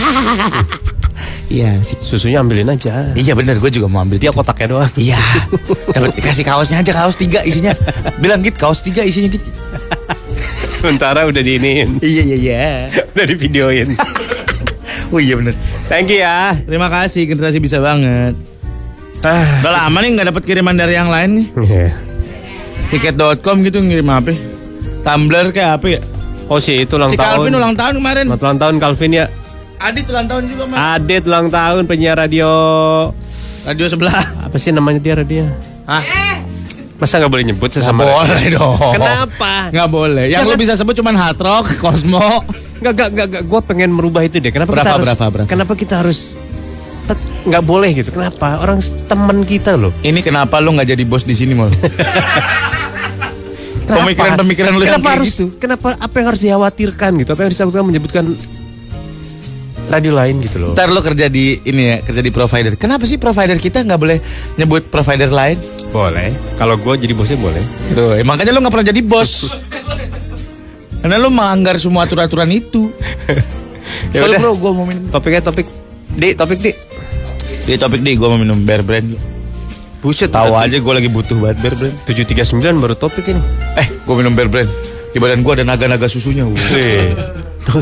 [1.47, 1.95] Iya sih.
[2.03, 3.15] Susunya ambilin aja.
[3.15, 4.19] Iya bener, gue juga mau ambil.
[4.19, 4.91] Dia kotaknya doang.
[4.99, 5.19] Iya.
[5.95, 7.71] Dapat kasih kaosnya aja kaos tiga isinya.
[8.19, 9.47] Bilang gitu kaos tiga isinya gitu.
[10.75, 12.03] Sementara udah diinin.
[12.03, 12.67] Iya iya iya.
[13.15, 13.95] udah di videoin.
[15.15, 15.55] Oh iya bener.
[15.87, 16.55] Thank you ya.
[16.67, 18.35] Terima kasih generasi bisa banget.
[19.23, 19.63] Ah.
[19.63, 21.47] Udah lama nih nggak dapat kiriman dari yang lain nih.
[21.63, 21.89] Iya.
[22.87, 24.33] Tiket.com gitu ngirim apa?
[25.03, 26.01] Tumblr kayak apa ya?
[26.47, 27.43] Oh sih itu ulang si tahun.
[27.43, 28.25] Calvin ulang tahun kemarin.
[28.25, 29.25] Selamat ulang tahun Calvin ya.
[29.77, 30.77] Adit ulang tahun juga mas.
[30.95, 32.51] Adit ulang tahun penyiar radio.
[33.67, 34.23] Radio sebelah.
[34.41, 35.43] Apa sih namanya dia radio?
[35.85, 36.03] Hah?
[36.97, 38.15] Masa nggak boleh nyebut sih Nggak sama radio?
[38.17, 38.93] boleh dong.
[38.95, 39.53] Kenapa?
[39.69, 40.25] Nggak boleh.
[40.27, 42.23] Yang Jangan- lu bisa sebut cuman Hard Rock, Cosmo.
[42.77, 43.43] Nggak, nggak, nggak, nggak.
[43.45, 44.49] Gue pengen merubah itu deh.
[44.49, 45.07] Kenapa Berapa, kita harus?
[45.09, 45.49] berapa, berapa?
[45.49, 46.39] Kenapa kita harus?
[47.47, 48.11] Nggak boleh gitu.
[48.11, 48.59] Kenapa?
[48.59, 49.95] Orang teman kita loh.
[50.03, 51.71] Ini kenapa lu nggak jadi bos di sini mal?
[53.87, 55.47] Pemikiran-pemikiran lu yang kenapa kayak harus, gitu.
[55.63, 57.31] Kenapa apa yang harus dikhawatirkan gitu?
[57.39, 58.25] Apa yang harus menyebutkan
[59.87, 60.75] radio lain gitu loh?
[60.75, 62.75] Ntar lu kerja di ini ya, kerja di provider.
[62.75, 64.19] Kenapa sih provider kita nggak boleh
[64.59, 65.55] nyebut provider lain?
[65.95, 66.35] Boleh.
[66.59, 67.63] Kalau gue jadi bosnya boleh.
[67.95, 69.55] Tuh, eh, makanya lu nggak pernah jadi bos.
[70.99, 72.91] Karena lu melanggar semua aturan-aturan itu.
[74.11, 74.51] Ya Soalnya udah.
[74.51, 75.07] bro, gue mau minum.
[75.15, 75.67] Topiknya topik
[76.11, 76.71] di topik di.
[77.67, 79.11] Di topik nih, gue mau minum Bear Brand.
[79.99, 80.31] Buset.
[80.31, 81.95] Tahu aja gue lagi butuh banget Bear Brand.
[82.07, 83.43] 739 baru topik ini.
[83.75, 84.71] Eh, gue minum Bear Brand.
[85.11, 86.47] Di badan gue ada naga-naga susunya.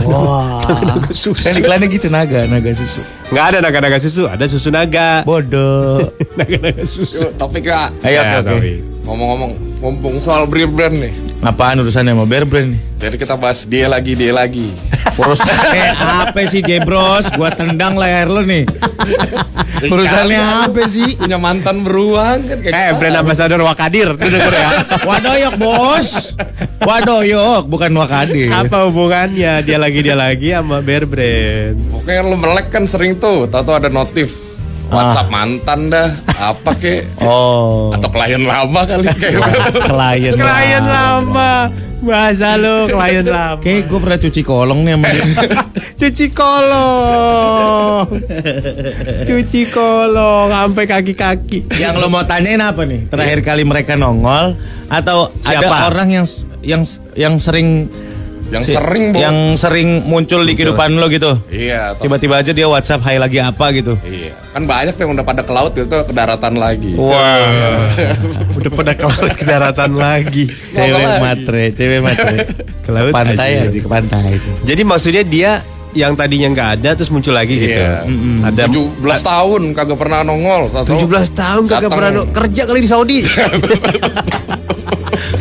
[0.08, 0.64] Wah.
[1.12, 3.04] Kan iklannya gitu naga, naga susu.
[3.28, 5.20] Nggak ada naga-naga susu, ada susu naga.
[5.28, 6.00] Bodoh.
[6.40, 7.28] Naga-naga susu.
[7.28, 7.92] Yuk, topik ya.
[8.00, 8.80] Ayo, Ya, oke.
[9.04, 9.52] Ngomong-ngomong,
[9.84, 11.12] mumpung soal beer brand nih.
[11.40, 12.80] Apaan urusannya sama Bear Brand nih?
[12.96, 14.70] Jadi kita bahas dia lagi, dia lagi.
[15.20, 15.90] Urusannya
[16.24, 17.28] apa sih Jebros?
[17.30, 18.64] Gua tendang leher lu nih.
[19.84, 21.14] Urusannya apa sih?
[21.14, 22.96] Punya mantan beruang kan kayak Eh, kita.
[22.96, 24.08] brand ambassador Wakadir.
[24.16, 24.70] Ya?
[25.02, 26.32] Wadoyok bos.
[26.80, 28.48] Wadoyok bukan Wakadir.
[28.48, 31.76] Apa hubungannya dia lagi dia lagi sama Bear Brand?
[31.90, 34.32] Pokoknya lu melek kan sering tuh, tahu-tahu ada notif.
[34.88, 37.08] WhatsApp mantan dah, apa kek?
[37.18, 37.90] Oh.
[37.90, 39.40] Atau klien lama kali kayak
[39.90, 40.32] Klien.
[40.36, 41.72] Klien lama.
[42.04, 43.60] Bahasa lu klien lama.
[43.64, 45.24] Kayak gue pernah cuci kolong nih sama dia.
[45.94, 48.06] Cuci kolong.
[49.24, 51.64] Cuci kolong sampai kaki-kaki.
[51.78, 53.06] Yang lo mau tanyain apa nih?
[53.06, 54.58] Terakhir kali mereka nongol
[54.90, 55.64] atau Siapa?
[55.64, 56.26] ada orang yang
[56.60, 56.82] yang
[57.14, 57.88] yang sering
[58.54, 59.18] Yang Si- sering, Bu.
[59.18, 61.34] Yang sering muncul di kehidupan lo gitu.
[61.48, 63.98] Iya, Tiba-tiba aja dia WhatsApp hai lagi apa gitu.
[64.00, 66.94] Iya, kan banyak tuh yang udah pada ke laut itu ke daratan lagi.
[66.94, 67.82] Wah.
[68.56, 70.44] Udah pada ke laut ke daratan lagi.
[70.70, 72.38] cewek matre, cewek matre.
[72.84, 73.66] Ke laut pantai aja.
[73.66, 74.52] aja, ke pantai sih.
[74.62, 75.50] Jadi maksudnya dia
[75.90, 77.74] yang tadinya nggak ada terus muncul lagi gitu.
[77.74, 78.04] Iya.
[78.44, 80.68] Ada 17 tahun kagak pernah nongol.
[80.68, 83.18] Tahu-tahu 17 tahun kagak pernah no- kerja kali di Saudi.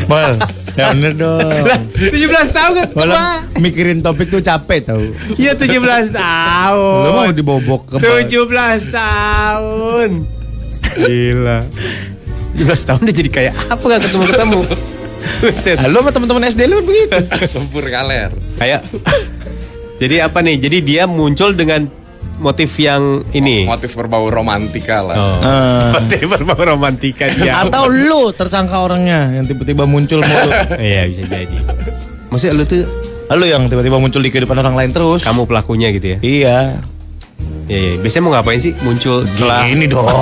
[0.06, 0.36] Mal,
[0.74, 1.40] ya bener dong.
[1.98, 2.18] 17
[2.50, 5.02] tahun kan Malah mikirin topik tuh capek tau.
[5.38, 7.04] Iya 17 tahun.
[7.06, 10.10] Lo mau dibobok ke 17 tahun.
[10.98, 11.60] Gila.
[12.58, 14.60] 17 tahun dia jadi kayak apa gak ketemu-ketemu.
[15.80, 17.18] Halo sama teman-teman SD lu begitu.
[17.52, 18.30] Sempur kaler.
[18.60, 18.86] Kayak
[20.02, 20.60] Jadi apa nih?
[20.60, 21.88] Jadi dia muncul dengan
[22.38, 23.66] motif yang ini.
[23.66, 25.16] Motif berbau romantika lah.
[25.16, 25.38] Oh.
[25.42, 27.62] Eh, Motif berbau romantika dia.
[27.62, 30.52] atau lu tersangka orangnya yang tiba-tiba muncul mulu.
[30.82, 31.58] Iya bisa jadi.
[32.30, 32.84] Maksudnya lu tuh
[33.34, 35.26] Lu yang tiba-tiba muncul di kehidupan orang lain terus.
[35.26, 36.18] kamu pelakunya gitu ya?
[36.22, 36.58] Iya.
[37.66, 37.94] Iya, iya.
[37.98, 38.78] Biasanya mau ngapain sih?
[38.86, 40.06] Muncul setelah Ini dong.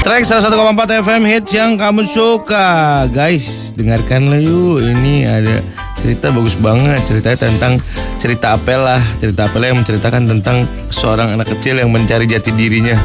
[0.00, 5.56] Track 101,4 FM hits yang kamu suka Guys, dengarkanlah yuk Ini ada
[6.00, 7.76] cerita bagus banget Ceritanya tentang
[8.16, 12.96] cerita Apela Cerita Apela yang menceritakan tentang Seorang anak kecil yang mencari jati dirinya.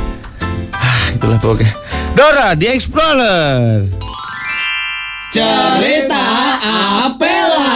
[0.71, 1.71] Ah, Itulah pokoknya.
[2.15, 3.86] Dora, The Explorer.
[5.36, 6.23] Cerita
[7.12, 7.75] Apela.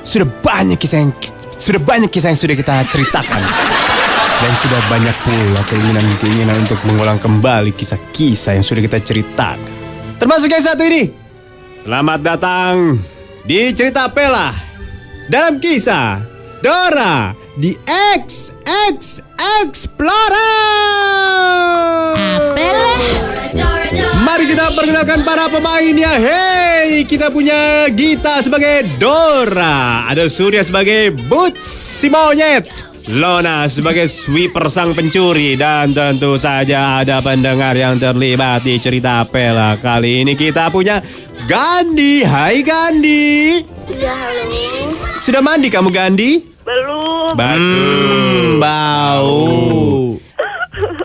[0.00, 1.12] Sudah banyak kisah yang
[1.60, 3.44] Sudah banyak kisah yang sudah kita ceritakan.
[4.40, 9.60] Dan sudah banyak pula keinginan-keinginan untuk mengulang kembali kisah-kisah yang sudah kita ceritakan.
[10.16, 11.12] Termasuk yang satu ini.
[11.84, 12.96] Selamat datang
[13.44, 14.52] di cerita Apela
[15.32, 16.20] Dalam kisah
[16.60, 19.20] Dora di XX
[19.64, 20.60] Explorer
[24.22, 26.14] Mari kita perkenalkan para pemainnya.
[26.14, 31.66] Hey, kita punya Gita sebagai Dora, ada Surya sebagai Boots
[31.98, 32.70] si monyet,
[33.10, 39.74] Lona sebagai sweeper sang pencuri dan tentu saja ada pendengar yang terlibat di cerita Pela.
[39.74, 41.02] Kali ini kita punya
[41.50, 42.22] Gandhi.
[42.22, 43.66] Hai Gandhi.
[43.90, 44.44] Iya, halo.
[45.18, 46.38] Sudah mandi kamu Gandhi?
[46.62, 47.34] Belum.
[47.34, 48.62] Bagus.
[48.62, 50.14] bau.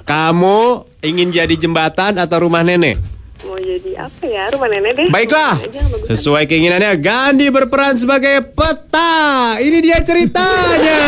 [0.05, 0.59] Kamu
[1.05, 2.97] ingin jadi jembatan atau rumah nenek?
[3.45, 4.49] Mau jadi apa ya?
[4.49, 5.07] Rumah nenek deh.
[5.13, 5.61] Baiklah,
[6.09, 9.55] sesuai keinginannya Gandhi berperan sebagai peta.
[9.61, 11.01] Ini dia ceritanya.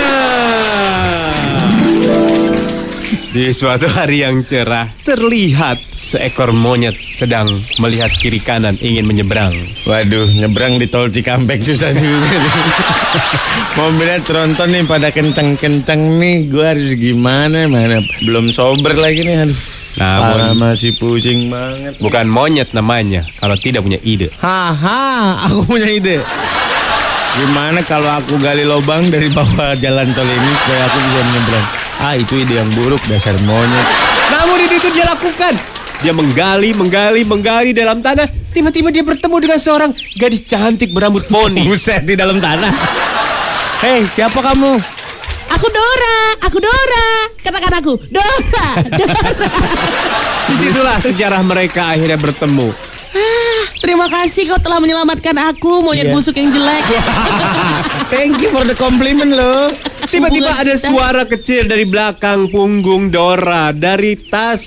[3.07, 9.55] Di suatu hari yang cerah, terlihat seekor monyet sedang melihat kiri kanan ingin menyeberang.
[9.87, 12.35] Waduh, nyebrang di tol Cikampek susah juga.
[13.79, 16.51] Mobilnya tronton nih pada kenceng-kenceng nih.
[16.51, 17.63] Gua harus gimana?
[17.71, 19.47] Mana belum sober lagi nih.
[19.47, 19.55] Aduh.
[19.97, 21.95] Namun- masih pusing banget.
[22.03, 24.27] Bukan monyet namanya, kalau tidak punya ide.
[24.43, 26.19] Haha, aku punya ide.
[27.37, 31.87] Gimana kalau aku gali lubang dari bawah jalan tol ini supaya aku bisa menyeberang?
[31.97, 33.86] Ah, itu ide yang buruk dasar monyet.
[34.29, 35.53] Namun ini itu dia lakukan.
[36.05, 38.29] Dia menggali, menggali, menggali dalam tanah.
[38.53, 41.65] Tiba-tiba dia bertemu dengan seorang gadis cantik berambut poni.
[41.69, 42.69] Buset di dalam tanah.
[43.81, 44.77] Hei, siapa kamu?
[45.57, 47.07] Aku Dora, aku Dora.
[47.41, 49.17] Katakan aku, Dora, Dora.
[50.47, 52.71] Di situlah sejarah mereka akhirnya bertemu.
[53.77, 56.13] Terima kasih kau telah menyelamatkan aku, monyet Iya.
[56.13, 56.83] busuk yang jelek.
[58.09, 59.69] Thank you for the compliment loh.
[60.03, 63.69] Tiba-tiba ada kita- suara kecil dari belakang punggung Dora.
[63.69, 64.63] Dari tas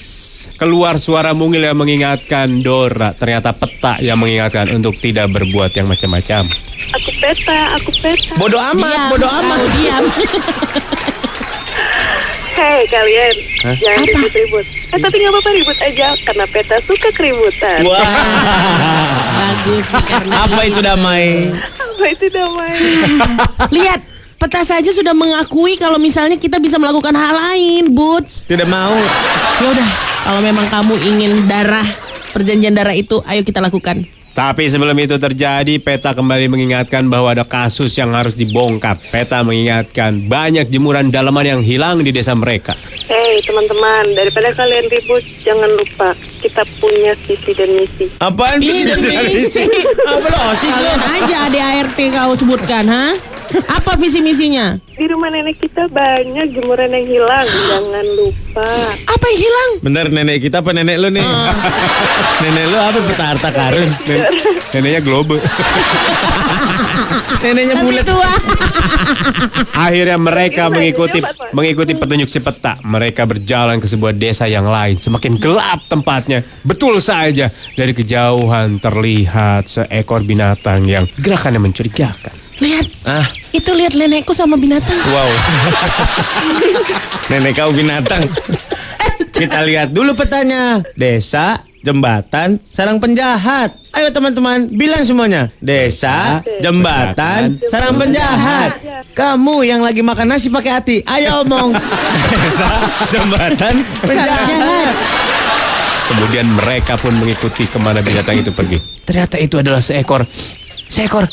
[0.54, 3.10] keluar suara mungil yang mengingatkan Dora.
[3.12, 6.46] Ternyata peta yang mengingatkan untuk tidak berbuat yang macam-macam.
[6.92, 8.34] Aku peta, aku peta.
[8.36, 9.58] Bodoh amat, Diam, bodoh amat.
[9.74, 10.04] diam.
[12.60, 13.34] Hei kalian,
[13.72, 14.68] jangan ribut-ribut.
[14.92, 17.88] Eh tapi nggak apa-apa ribut aja, karena peta suka keributan.
[17.88, 18.04] Wah,
[19.32, 19.88] Bagus
[20.28, 21.48] apa itu damai?
[21.56, 22.76] Apa itu damai?
[23.80, 24.04] Lihat,
[24.36, 28.44] peta saja sudah mengakui kalau misalnya kita bisa melakukan hal lain, Boots.
[28.44, 28.92] Tidak mau.
[29.64, 29.88] Ya udah,
[30.28, 31.88] kalau memang kamu ingin darah,
[32.36, 34.04] perjanjian darah itu, ayo kita lakukan.
[34.30, 38.96] Tapi sebelum itu terjadi, Peta kembali mengingatkan bahwa ada kasus yang harus dibongkar.
[39.10, 42.78] Peta mengingatkan banyak jemuran dalaman yang hilang di desa mereka.
[43.10, 48.06] Hei teman-teman, daripada kalian ribut, jangan lupa kita punya visi dan misi.
[48.22, 48.86] Apaan sih?
[48.86, 49.64] dan misi.
[50.06, 50.90] Apa lo osis lo?
[50.94, 53.06] Kalian aja ADART kau sebutkan, ha?
[53.50, 54.78] Apa visi misinya?
[54.90, 57.46] Di rumah nenek kita banyak jemuran yang hilang.
[57.70, 58.66] Jangan lupa.
[59.06, 59.70] Apa yang hilang?
[59.80, 61.24] Bentar nenek kita apa nenek lu nih?
[62.42, 63.88] nenek lu apa peta harta karun?
[64.06, 64.26] Nen-
[64.72, 65.36] neneknya globe.
[67.40, 68.04] Neneknya bulat.
[68.04, 68.30] tua.
[69.72, 72.76] Akhirnya mereka Iya, mengikuti iya, mengikuti petunjuk si peta.
[72.84, 75.00] Mereka berjalan ke sebuah desa yang lain.
[75.00, 76.44] Semakin gelap tempatnya.
[76.60, 82.34] Betul saja dari kejauhan terlihat seekor binatang yang gerakannya mencurigakan.
[82.60, 85.00] Lihat, Ah, itu lihat nenekku sama binatang.
[85.08, 85.30] wow.
[87.32, 88.20] nenek kau binatang.
[89.32, 90.84] Kita lihat dulu petanya.
[90.92, 93.80] Desa, jembatan, sarang penjahat.
[93.90, 95.48] Ayo teman-teman, bilang semuanya.
[95.58, 98.76] Desa, jembatan, sarang penjahat.
[99.16, 101.72] Kamu yang lagi makan nasi pakai hati, ayo omong.
[102.36, 102.68] Desa,
[103.08, 104.88] jembatan, penjahat.
[106.06, 108.76] Kemudian mereka pun mengikuti ke mana binatang itu pergi.
[109.08, 110.22] Ternyata itu adalah seekor,
[110.86, 111.24] seekor,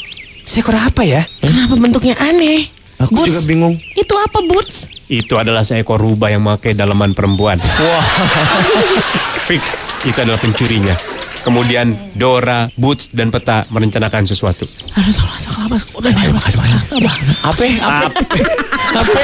[0.47, 1.27] seekor apa ya?
[1.43, 2.71] Kenapa bentuknya aneh?
[2.97, 3.77] Aku juga bingung.
[3.93, 4.89] Itu apa Boots?
[5.05, 7.60] Itu adalah seekor rubah yang memakai dalaman perempuan.
[7.62, 8.05] Wah,
[9.47, 10.95] Fix, itu adalah pencurinya.
[11.45, 14.67] Kemudian Dora, Boots, dan Peta merencanakan sesuatu.
[14.97, 17.15] Aduh, salah salah Udah, udah, udah, udah, udah.
[17.47, 17.63] apa?
[17.79, 18.07] Apa?
[18.97, 19.19] Apa?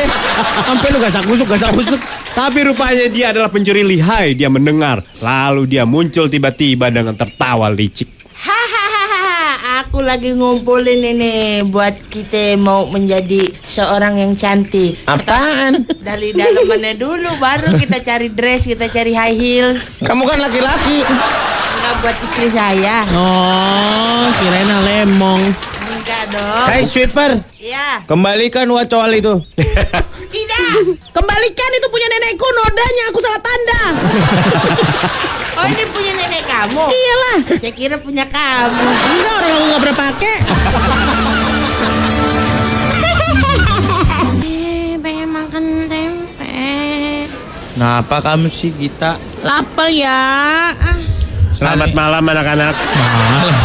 [0.70, 2.00] Sampai lu gasak kusuk, gasak kusuk.
[2.36, 4.36] Tapi rupanya dia adalah pencuri lihai.
[4.38, 8.23] Dia mendengar, lalu dia muncul tiba-tiba dengan tertawa licik.
[9.64, 15.00] Aku lagi ngumpulin ini buat kita mau menjadi seorang yang cantik.
[15.08, 15.88] Apaan?
[16.04, 20.04] Dari dalamannya dulu, baru kita cari dress, kita cari high heels.
[20.04, 21.08] Kamu kan laki-laki.
[21.08, 23.08] Enggak buat istri saya.
[23.16, 25.40] Oh, kirain lemong.
[25.96, 26.68] Enggak dong.
[26.68, 29.40] Hai sweeper, Ya, kembalikan wacoal itu.
[30.34, 30.98] tidak.
[31.14, 33.84] Kembalikan itu punya nenekku, nodanya aku salah tanda.
[35.54, 36.82] Oh, ini punya nenek kamu.
[36.82, 37.38] Iyalah.
[37.62, 38.74] Saya kira punya kamu.
[38.84, 40.36] Enggak, orang aku nggak pernah pakai.
[44.44, 46.58] Eh, pengen makan tempe.
[47.74, 49.18] Kenapa kamu sih Gita?
[49.42, 50.20] Lapar ya.
[50.74, 50.98] Ah,
[51.54, 52.74] Selamat malam anak-anak.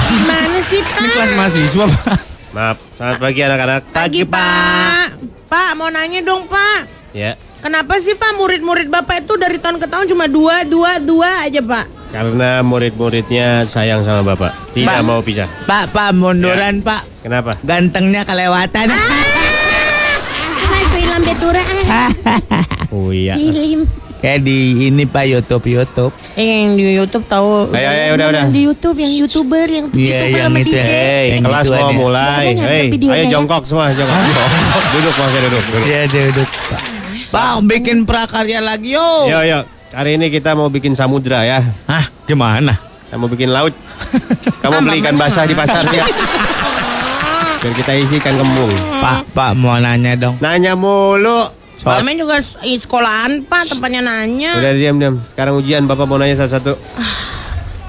[0.06, 0.98] gimana sih, Pak?
[0.98, 2.16] Ini kelas mahasiswa, Pak.
[2.48, 3.80] Maaf, selamat pagi anak-anak.
[3.90, 4.97] Pagi, Pak.
[5.48, 6.80] Pak, mau nanya dong, Pak.
[7.16, 11.48] Ya, Kenapa sih Pak murid-murid Bapak itu dari tahun ke tahun cuma dua, dua, dua
[11.48, 11.98] aja Pak?
[12.08, 15.04] karena murid-muridnya sayang sama bapak, tidak Pak.
[15.04, 15.44] mau pisah.
[15.68, 17.04] Pak, Pak, munduran, Pak.
[17.20, 17.52] Kenapa?
[17.60, 18.88] Gantengnya kelewatan.
[20.72, 21.60] Masuk ilam betura.
[22.88, 23.36] Oh iya.
[23.36, 23.84] Ilim.
[24.18, 26.10] Kayak di ini Pak YouTube YouTube.
[26.34, 27.70] Eh, yang di YouTube tahu.
[27.70, 28.44] Ayo, ayo, udah, udah.
[28.50, 30.74] Di YouTube, yang youtuber, yang Iya, youtuber yang sama itu.
[30.74, 30.90] DJ.
[30.90, 31.98] Hei, Yang kelas gituan mau ya.
[32.02, 32.44] mulai.
[32.90, 33.30] Videonya ayo ya.
[33.30, 34.18] jongkok semua, jongkok.
[34.98, 35.86] duduk, masih duduk, duduk.
[35.86, 36.48] Iya, duduk.
[36.50, 36.80] Pak.
[37.28, 39.08] Pak, bikin prakarya lagi yo.
[39.30, 39.60] Yo, yo.
[39.94, 41.62] Hari ini kita mau bikin samudra ya.
[41.86, 42.74] Hah, gimana?
[43.06, 43.70] Kita mau bikin laut.
[44.66, 46.02] Kamu beli ikan basah di pasar ya.
[47.62, 48.70] Biar kita isi ikan kembung.
[48.98, 50.34] Pak, Pak mau nanya dong.
[50.38, 51.57] Nanya mulu.
[51.78, 54.58] Soal juga sekolahan Pak, tempatnya nanya.
[54.58, 55.14] Udah diam diam.
[55.30, 56.74] Sekarang ujian Bapak mau nanya satu-satu.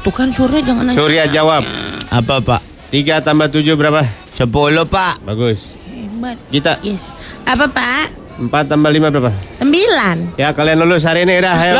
[0.05, 0.97] Tuh kan Surya jangan nanya.
[0.97, 1.65] Surya jawab.
[2.13, 2.61] apa, Pak?
[2.93, 4.05] 3 tambah 7 berapa?
[4.37, 4.45] 10,
[4.85, 5.25] Pak.
[5.25, 5.73] Bagus.
[5.89, 6.37] Hebat.
[6.53, 7.17] Kita Yes.
[7.49, 8.07] Apa Pak?
[8.39, 9.31] 4 tambah 5 berapa?
[9.57, 10.37] Sembilan.
[10.37, 11.53] Ya kalian lulus hari ini udah.
[11.57, 11.73] Ayo.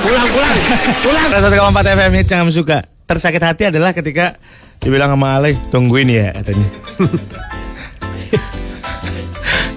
[0.00, 0.56] pulang, pulang.
[1.04, 1.28] Pulang.
[1.28, 2.78] Rasa 1,4 FM hits yang kamu suka.
[3.08, 4.36] Tersakit hati adalah ketika
[4.80, 6.68] dibilang sama Ale, tungguin ya katanya.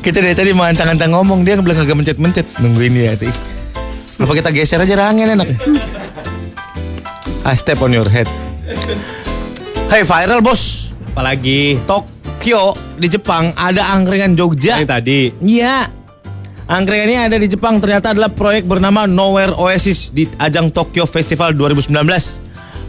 [0.02, 3.30] kita dari tadi mau antang-antang ngomong dia bilang kagak mencet-mencet nungguin ya tadi.
[4.18, 5.50] Apa kita geser aja rangen enak.
[7.46, 8.26] I step on your head.
[9.94, 10.94] Hey viral bos.
[11.14, 11.78] Apalagi?
[11.86, 14.82] Tokyo di Jepang ada angkringan Jogja.
[14.82, 15.22] Yang tadi.
[15.38, 15.90] Iya.
[16.66, 21.54] Angkringan ini ada di Jepang ternyata adalah proyek bernama Nowhere Oasis di ajang Tokyo Festival
[21.54, 21.94] 2019.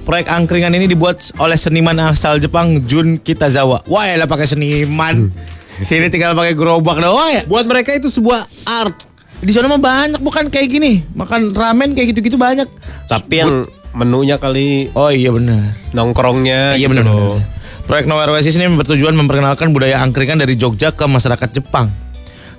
[0.08, 3.84] Proyek angkringan ini dibuat oleh seniman asal Jepang Jun Kitazawa.
[3.90, 5.34] Wah, lah pakai seniman.
[5.80, 7.42] Sini tinggal pakai gerobak doang ya.
[7.44, 8.92] Buat mereka itu sebuah art.
[9.38, 11.00] Di sana mah banyak bukan kayak gini.
[11.12, 12.68] Makan ramen kayak gitu-gitu banyak.
[13.08, 15.72] Tapi yang menunya kali Oh iya benar.
[15.90, 17.04] nongkrongnya Iya gitu benar.
[17.06, 17.40] benar.
[17.82, 21.90] Proyek Nowhere Oasis ini bertujuan memperkenalkan budaya angkringan dari Jogja ke masyarakat Jepang.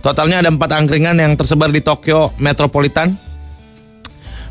[0.04, 3.16] Totalnya ada empat angkringan yang tersebar di Tokyo Metropolitan.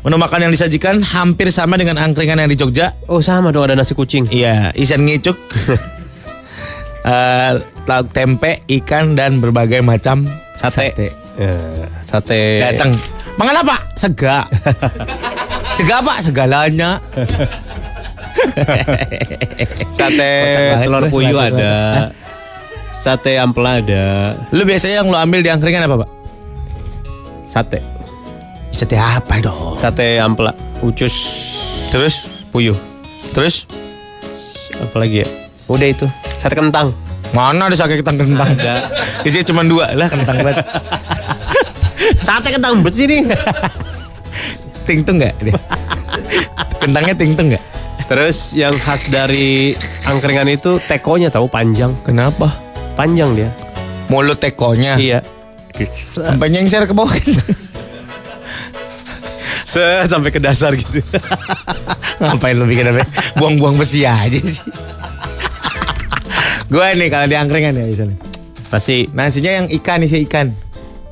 [0.03, 2.91] Menu makan yang disajikan hampir sama dengan angkringan yang di Jogja.
[3.05, 4.27] Oh sama dong ada nasi kucing.
[4.27, 5.37] Iya, isian ngicuk,
[7.03, 7.51] Eh,
[7.83, 10.93] lauk tempe, ikan dan berbagai macam Sate.
[11.33, 11.53] Ya,
[12.05, 12.61] sate.
[12.61, 12.93] Datang.
[13.41, 13.75] Mangan apa?
[13.97, 14.45] Sega.
[15.77, 16.21] Sega apa?
[16.21, 17.01] Segalanya.
[19.97, 20.31] Sate
[20.85, 21.73] telur puyuh ada.
[22.93, 24.37] Sate ampela ada.
[24.53, 26.09] Lu biasanya yang lu ambil di angkringan apa, Pak?
[27.49, 27.79] Sate.
[28.69, 29.81] Sate apa dong?
[29.81, 30.53] Sate ampela.
[30.85, 31.13] Ucus.
[31.89, 32.29] Terus?
[32.53, 32.77] Puyuh.
[33.33, 33.65] Terus?
[34.77, 35.27] Apalagi ya?
[35.65, 36.05] Udah itu.
[36.43, 36.91] Sate kentang.
[37.31, 38.51] Mana ada sate kentang kentang?
[38.59, 38.91] Ada.
[39.23, 40.59] Isinya cuma dua lah kentang banget.
[42.27, 43.23] Sate kentang bet sini.
[44.83, 45.31] Tingtung nggak?
[45.39, 45.55] dia?
[46.83, 47.63] Kentangnya tingtung nggak?
[48.11, 49.71] Terus yang khas dari
[50.03, 51.95] angkringan itu tekonya tahu panjang.
[52.03, 52.51] Kenapa?
[52.99, 53.47] Panjang dia.
[54.11, 54.99] Mulut tekonya.
[54.99, 55.23] Iya.
[55.95, 57.15] Sampai nyengser ke bawah.
[59.63, 60.99] Set sampai ke dasar gitu.
[62.19, 63.07] Ngapain lu bikin apa?
[63.39, 64.59] Buang-buang besi aja sih.
[66.67, 68.17] Gue nih kalau di angkringan ya misalnya.
[68.69, 70.49] Masih Nasinya yang ikan isi ikan.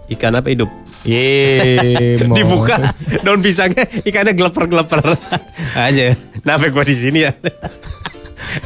[0.10, 0.68] ikan apa hidup?
[1.02, 1.82] Ye,
[2.30, 2.38] mau.
[2.38, 2.78] Dibuka
[3.22, 5.02] daun pisangnya ikannya geleper-geleper
[5.74, 6.14] aja.
[6.14, 7.34] Kenapa gua di sini ya?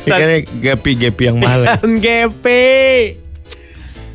[0.03, 1.63] Ikannya gapi-gapi yang mahal.
[1.63, 2.63] Ikan gepe.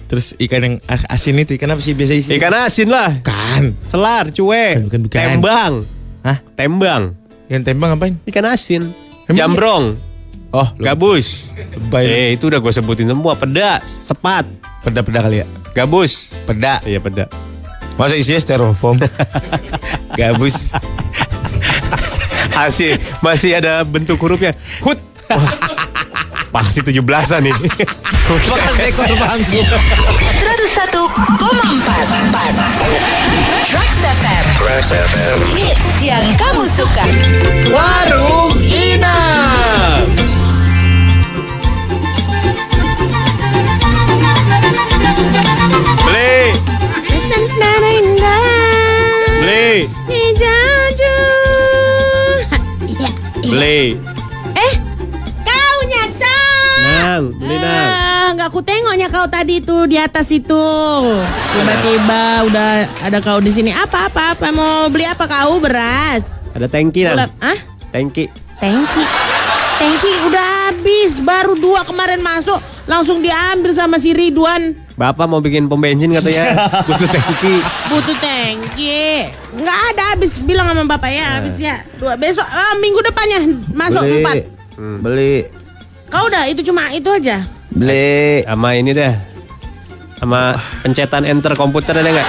[0.04, 0.74] Terus ikan yang
[1.06, 2.30] asin itu ikan apa sih biasa isi?
[2.35, 3.22] Ikan asin lah.
[3.22, 3.78] Kan.
[3.87, 5.16] Selar, cuek, Bukan, bukan.
[5.22, 5.72] tembang.
[6.20, 6.38] Hah?
[6.59, 7.02] Tembang.
[7.46, 8.18] Yang tembang apain?
[8.26, 8.90] Ikan asin.
[9.24, 9.85] Emang Jambrong.
[10.50, 11.46] Oh, Gabus.
[11.54, 12.12] lebay lu.
[12.12, 13.38] Eh, itu udah gue sebutin semua.
[13.38, 14.42] Peda, sepat,
[14.80, 15.46] Peda-peda kali ya.
[15.70, 16.34] gabus.
[16.42, 16.82] Peda.
[16.82, 17.30] Iya, peda.
[17.94, 18.96] Masa isinya styrofoam?
[20.18, 20.74] Gabus.
[22.56, 24.52] Masih masih ada bentuk hurufnya.
[24.82, 24.98] Hut.
[26.54, 27.54] Pasti 17-an nih.
[27.54, 29.60] Bekas ekor bangku.
[29.62, 30.90] 101,4
[34.58, 37.06] Trax FM Hits yang kamu suka
[37.70, 39.49] Warung Inam.
[53.70, 54.72] Eh,
[55.46, 56.83] kaunya Cang.
[56.83, 57.87] Nang, beli nang.
[57.87, 60.66] Ah, nggak ku tengoknya kau tadi tuh di atas itu.
[61.54, 62.70] Tiba-tiba udah
[63.06, 63.70] ada kau di sini.
[63.70, 66.26] Apa apa apa mau beli apa kau beras?
[66.50, 67.30] Ada tangki nang.
[67.38, 67.54] Ah,
[67.94, 68.26] Tangki.
[68.59, 69.02] tangki.
[69.78, 72.59] Tangki udah habis, baru dua kemarin masuk,
[72.90, 74.74] langsung diambil sama si Ridwan.
[75.00, 76.68] Bapak mau bikin pom bensin katanya.
[76.92, 77.54] Butuh tangki.
[77.88, 79.32] Butuh tangki.
[79.56, 81.80] Nggak ada habis, bilang sama bapak ya habis ya.
[81.96, 83.40] Dua besok ah, minggu depannya
[83.72, 84.44] masuk empat.
[84.76, 85.48] Beli.
[86.12, 87.48] Kau udah itu cuma itu aja.
[87.72, 88.44] Beli.
[88.44, 89.30] Sama ini deh.
[90.20, 90.52] Sama
[90.85, 92.28] pencetan enter komputer ada nggak?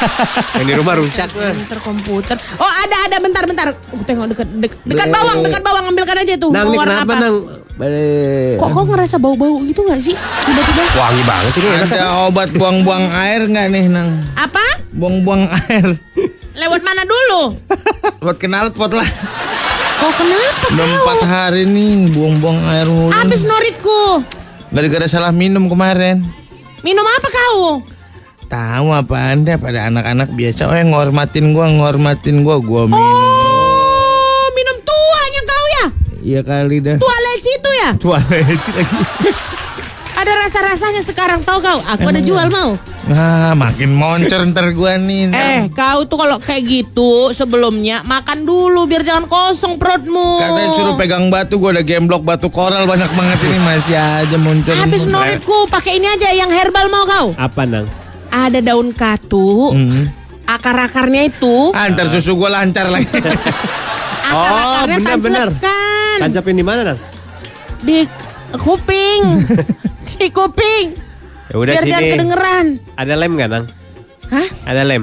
[0.58, 1.28] Yang di rumah rusak.
[1.28, 2.36] Komputer komputer.
[2.56, 3.68] Oh ada ada bentar bentar.
[3.92, 6.48] Aku tengok dekat dekat, dekat bawang dekat bawang ambilkan aja tuh.
[6.48, 7.14] Nang warna kenapa apa?
[7.20, 7.36] nang?
[7.76, 8.56] Beli.
[8.56, 10.82] Kok kok ngerasa bau-bau gitu nggak sih tiba-tiba?
[10.96, 11.68] Wangi banget ini.
[11.68, 11.88] enak.
[11.92, 14.08] Ada obat buang-buang air nggak nih, Nang?
[14.32, 14.64] Apa?
[14.96, 15.84] Buang-buang air.
[16.56, 17.60] Lewat mana dulu?
[18.24, 19.04] Buat kenal pot lah.
[19.96, 20.96] Kok kenapa Udah kau?
[21.04, 23.12] empat hari nih buang-buang air mulu.
[23.12, 24.24] Habis noritku.
[24.72, 26.24] Gara-gara salah minum kemarin.
[26.84, 27.80] Minum apa kau?
[28.46, 33.00] Tahu apa anda pada anak-anak biasa oh yang ngormatin gua ngormatin gua gua minum.
[33.00, 35.86] Oh, minum tuanya kau ya?
[36.22, 36.96] Iya kali dah.
[37.00, 37.90] Tua leci itu ya?
[37.96, 38.98] Tua leci lagi.
[40.46, 41.82] Ada rasa-rasanya sekarang tahu kau?
[41.90, 42.78] Aku ada jual mau.
[43.10, 45.34] Nah, makin moncer ntar gua nih.
[45.34, 50.38] Eh, kau tuh kalau kayak gitu sebelumnya makan dulu biar jangan kosong perutmu.
[50.38, 54.70] Katanya suruh pegang batu, gua udah gemblok batu koral banyak banget ini masih aja muncul.
[54.70, 57.26] Habis noritku pakai ini aja yang herbal mau kau?
[57.34, 57.90] Apa nang?
[58.30, 60.14] Ada daun katu, Hmm.
[60.46, 63.10] akar-akarnya itu, Antar susu gua lancar lagi.
[64.30, 65.48] akar-akarnya benar, benar.
[65.58, 66.98] tancapkan Tancapin di mana nang?
[67.82, 68.06] di
[68.54, 69.22] kuping,
[70.14, 70.86] di kuping,
[71.46, 72.12] Ya udah biar jangan sini.
[72.14, 72.66] kedengeran.
[72.94, 73.64] Ada lem nggak nang?
[74.26, 74.46] Hah?
[74.64, 75.02] Ada lem.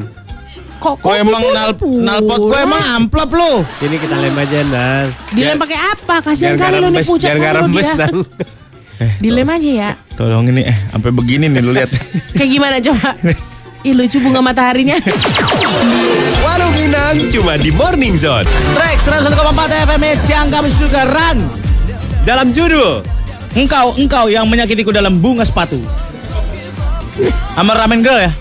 [0.77, 3.63] Kok Gua emang nal nalpot gua emang amplop lu.
[3.79, 5.07] Ini kita lem aja nang.
[5.31, 6.15] Dilem pakai apa?
[6.19, 8.17] Kasihan kali lo nih pucat biar rembes nang.
[9.23, 9.91] Dilem aja ya.
[10.13, 11.91] Tolong ini eh sampai begini nih lu lihat.
[12.37, 13.09] Kayak gimana coba?
[13.87, 14.95] Ih lucu bunga mataharinya.
[16.39, 18.47] Warung Inang cuma di Morning Zone.
[18.75, 21.43] Track 101,4 FM hits yang kamu suka run.
[22.23, 23.03] Dalam judul
[23.53, 25.77] Engkau, engkau yang menyakitiku dalam bunga sepatu.
[27.53, 28.31] Sama ramen girl ya?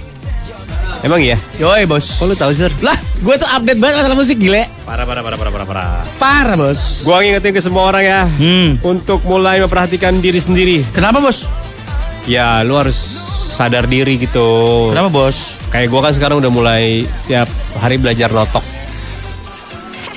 [1.03, 1.37] Emang iya?
[1.59, 2.17] Yoi bos.
[2.17, 2.71] Kok lu tahu Sur?
[2.81, 4.71] Lah, gue tuh update banget masalah musik gile.
[4.87, 5.91] Parah parah parah parah parah parah.
[6.17, 7.03] Parah bos.
[7.03, 8.79] Gua ngingetin ke semua orang ya Hmm.
[8.81, 10.87] untuk mulai memperhatikan diri sendiri.
[10.95, 11.45] Kenapa bos?
[12.25, 12.97] Ya lu harus
[13.53, 14.47] sadar diri gitu.
[14.95, 15.59] Kenapa bos?
[15.69, 17.51] Kayak gua kan sekarang udah mulai tiap
[17.83, 18.63] hari belajar notok.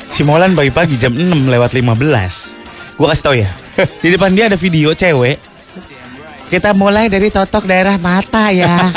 [0.06, 2.62] Si Molan pagi-pagi jam 6 lewat 15.
[2.96, 3.52] Gue kasih tau ya.
[4.04, 5.38] Di depan dia ada video cewek.
[6.46, 8.70] Kita mulai dari totok daerah mata ya.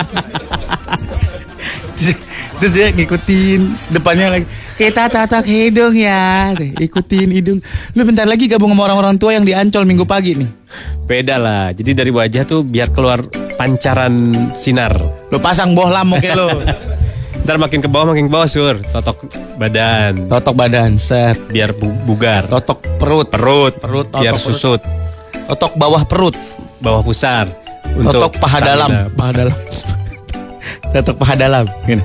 [2.58, 3.60] Terus dia ngikutin
[3.94, 4.46] depannya lagi.
[4.78, 6.54] Kita totok hidung ya.
[6.58, 7.58] Ikutin hidung.
[7.94, 10.50] Lu bentar lagi gabung sama orang-orang tua yang di Ancol minggu pagi nih.
[11.06, 11.70] Beda lah.
[11.70, 13.22] Jadi dari wajah tuh biar keluar
[13.56, 14.94] pancaran sinar.
[15.30, 16.50] Lu pasang bohlam muka lu.
[17.48, 18.76] Ntar makin ke bawah makin ke bawah sur.
[18.76, 19.24] Totok
[19.56, 20.28] badan.
[20.28, 21.40] Totok badan, set.
[21.48, 22.44] Biar bu- bugar.
[22.44, 23.24] Totok perut.
[23.24, 23.72] Perut.
[23.72, 24.52] Perut, totok Biar perut.
[24.52, 24.80] susut.
[25.48, 26.36] Totok bawah perut.
[26.84, 27.48] Bawah pusar.
[27.88, 28.90] Totok paha dalam.
[29.16, 29.56] Paha dalam.
[30.92, 31.64] Totok paha dalam.
[31.88, 32.04] Gini.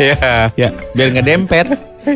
[0.00, 0.48] Ya.
[0.56, 1.66] Ya, biar nggak dempet.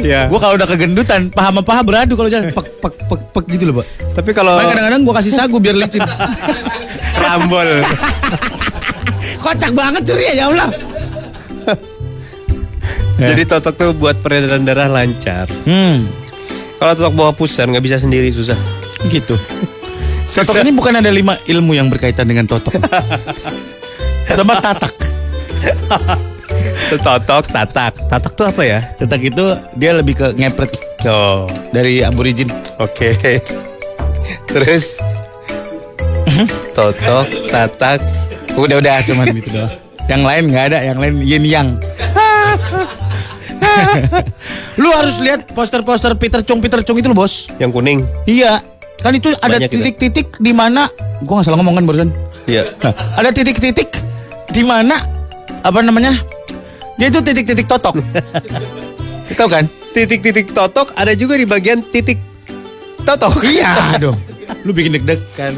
[0.01, 0.33] Ya.
[0.33, 2.49] Gue kalau udah kegendutan, paha sama paha beradu kalau jalan.
[2.49, 3.87] Pek, pek, pek, pek gitu loh, Pak.
[4.17, 6.01] Tapi kalau kadang-kadang gue kasih sagu biar licin.
[7.29, 7.69] rambol.
[9.45, 10.94] Kocak banget curi ya, ya Allah.
[13.15, 15.47] Jadi totok tuh buat peredaran darah lancar.
[15.63, 16.03] Hmm,
[16.77, 18.59] Kalau totok bawa pusar nggak bisa sendiri susah.
[19.07, 19.37] gitu.
[20.25, 22.73] Totok ini bukan ada lima ilmu yang berkaitan dengan totok.
[24.27, 24.95] Sama tatak.
[26.97, 27.93] Totok, tatak.
[28.09, 28.81] Tatak tuh apa ya?
[28.97, 29.45] Tatak itu
[29.77, 30.73] dia lebih ke ngepret
[31.05, 32.49] Oh, dari aborigin.
[32.81, 33.21] oke.
[34.49, 34.97] Terus
[36.73, 38.01] totok, tatak.
[38.57, 39.69] Udah udah cuman gitu doang.
[40.05, 41.69] Yang lain nggak ada, yang lain yin yang.
[44.81, 47.49] Lu harus lihat poster-poster Peter Chung Peter Chung itu loh bos.
[47.59, 47.99] Yang kuning.
[48.27, 48.61] Iya,
[49.01, 50.91] kan itu ada titik-titik di mana
[51.23, 52.11] gua nggak salah ngomong kan barusan.
[52.45, 52.75] Iya.
[52.83, 53.91] Nah, ada titik-titik
[54.53, 54.99] di mana
[55.65, 56.13] apa namanya?
[57.01, 57.99] Dia itu titik-titik totok.
[59.39, 59.65] Tahu kan?
[59.95, 62.21] Titik-titik totok ada juga di bagian titik
[63.03, 63.43] totok.
[63.51, 64.19] Iya dong.
[64.63, 65.55] Lu bikin deg-degan.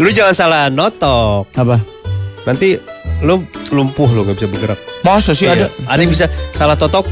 [0.00, 1.50] Lu jangan salah notok.
[1.52, 1.76] Apa?
[2.48, 2.80] Nanti
[3.20, 4.78] lu lumpuh lu nggak bisa bergerak.
[5.04, 5.54] Masa sih Iya.
[5.54, 5.66] ada?
[5.86, 7.04] Ada yang bisa salah totok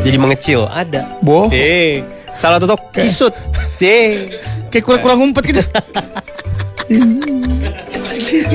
[0.00, 0.64] jadi mengecil.
[0.66, 1.20] Ada.
[1.20, 1.52] Boh.
[1.52, 2.00] Eh,
[2.32, 3.32] salah totok kisut.
[3.80, 4.32] Eh,
[4.70, 5.60] Kayak kurang-kurang ngumpet gitu.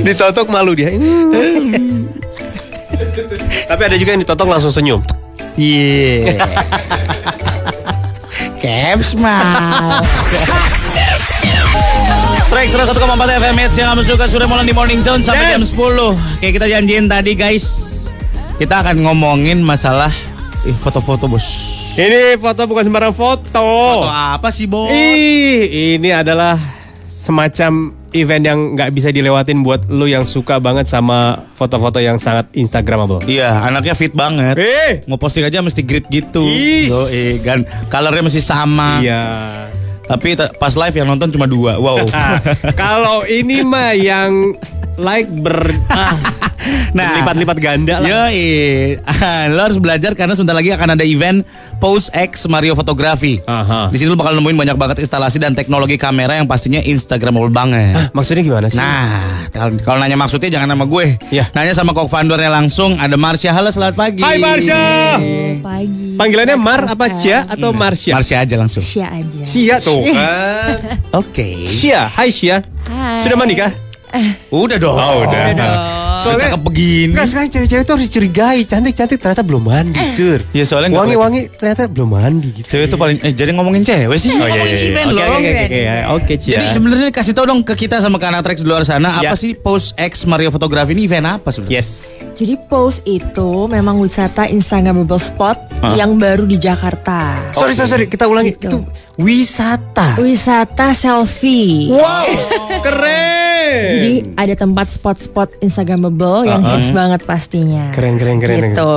[0.05, 0.89] ditotok malu dia.
[3.67, 5.03] Tapi ada juga yang ditotok langsung senyum.
[5.55, 6.39] Iya.
[8.61, 10.01] Caps mal.
[12.47, 15.75] Track 101,4 FM Hits yang kamu suka sudah mulai di Morning Zone sampai jam 10
[16.39, 17.65] Kayak kita janjiin tadi guys
[18.55, 20.11] Kita akan ngomongin masalah
[20.63, 21.45] eh, foto-foto bos
[21.95, 23.55] Ini foto bukan sembarang foto.
[23.55, 24.91] Foto apa sih bos?
[24.91, 25.63] Ih,
[25.95, 26.59] ini adalah
[27.07, 32.51] semacam event yang nggak bisa dilewatin buat lu yang suka banget sama foto-foto yang sangat
[32.51, 33.23] instagramable.
[33.23, 36.91] Iya anaknya fit banget Eh, Mau posting aja mesti grid gitu Ih.
[37.41, 39.23] Kan Colornya masih sama iya.
[40.05, 41.81] Tapi ta- pas live yang nonton cuma dua.
[41.81, 42.05] Wow.
[42.81, 44.53] Kalau ini mah yang
[44.95, 46.15] like ber ah,
[46.95, 47.21] Nah.
[47.21, 48.07] lipat-lipat ganda lah.
[48.07, 48.95] Yoi
[49.55, 51.43] Lo harus belajar karena sebentar lagi akan ada event
[51.77, 53.91] Pose X Mario Fotografi Aha.
[53.91, 58.09] Di sini lo bakal nemuin banyak banget instalasi dan teknologi kamera yang pastinya instagramable banget
[58.15, 58.79] Maksudnya gimana sih?
[58.79, 59.51] Nah,
[59.83, 61.19] kalau nanya maksudnya jangan sama gue.
[61.31, 61.51] Iya.
[61.51, 62.95] Nanya sama co-foundernya langsung.
[62.95, 63.51] Ada Marsha.
[63.51, 64.21] Halo, selamat pagi.
[64.23, 64.83] Hai Marsha.
[65.59, 66.15] Pagi.
[66.15, 68.15] Panggilannya Mar apa Cia atau Marsha?
[68.15, 68.83] Marsha aja langsung.
[68.83, 69.41] Cia aja.
[69.43, 70.79] Cia tuh kan.
[71.21, 71.67] Oke.
[71.67, 72.63] Cia, hai Cia.
[72.87, 73.23] Hai.
[73.23, 73.71] Sudah menikah?
[74.47, 74.95] Udah dong.
[74.95, 76.03] Oh, udah.
[76.17, 77.11] Soalnya cakep begini.
[77.11, 81.85] Enggak sekarang cewek-cewek tuh harus dicurigai Cantik-cantik ternyata belum mandi sur Ya soalnya Wangi-wangi ternyata
[81.85, 84.31] belum mandi gitu Cewek itu paling eh jadi ngomongin cewek sih.
[84.31, 85.79] Oh iya Ngomongin iya event Oke oke oke
[86.11, 86.51] oke ya.
[86.53, 89.31] Jadi sebenarnya kasih tau dong ke kita sama ke anak Trax di luar sana Ya.
[89.31, 91.77] apa sih Pose X Mario Fotografi ini event apa sebenarnya?
[91.77, 95.55] Yes Jadi Pose itu memang wisata Instagramable spot
[95.93, 97.51] yang baru di Jakarta.
[97.51, 98.67] Sorry sorry sorry kita ulangi Gitu.
[98.67, 98.79] Itu
[99.17, 101.87] wisata Wisata selfie.
[101.87, 102.27] Wow
[102.81, 107.91] Keren Jadi ada tempat spot-spot Instagramable yang hits banget pastinya.
[107.91, 108.91] Keren, keren, keren, Gitu.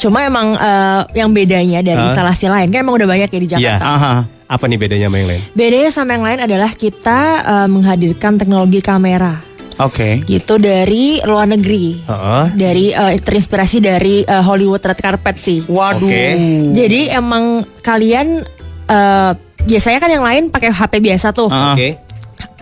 [0.00, 2.08] Cuma emang eh, yang bedanya dari Ah.
[2.08, 3.84] instalasi lain kan emang udah banyak ya di Iya Jakarta.
[3.86, 4.14] Aha.
[4.44, 5.42] Apa nih bedanya sama yang lain?
[5.56, 9.40] Bedanya sama yang lain adalah kita eh, menghadirkan teknologi kamera
[9.80, 10.22] Oke.
[10.22, 12.04] gitu dari luar negeri.
[12.04, 12.44] Heeh.
[12.52, 15.64] Dari eh, terinspirasi dari eh, Hollywood red carpet sih.
[15.64, 16.04] Waduh.
[16.04, 16.26] Oke.
[16.70, 18.44] Jadi emang kalian
[18.86, 19.32] eh,
[19.64, 21.48] biasanya kan yang lain pakai HP biasa tuh.
[21.48, 21.72] Ah.
[21.72, 22.04] Oke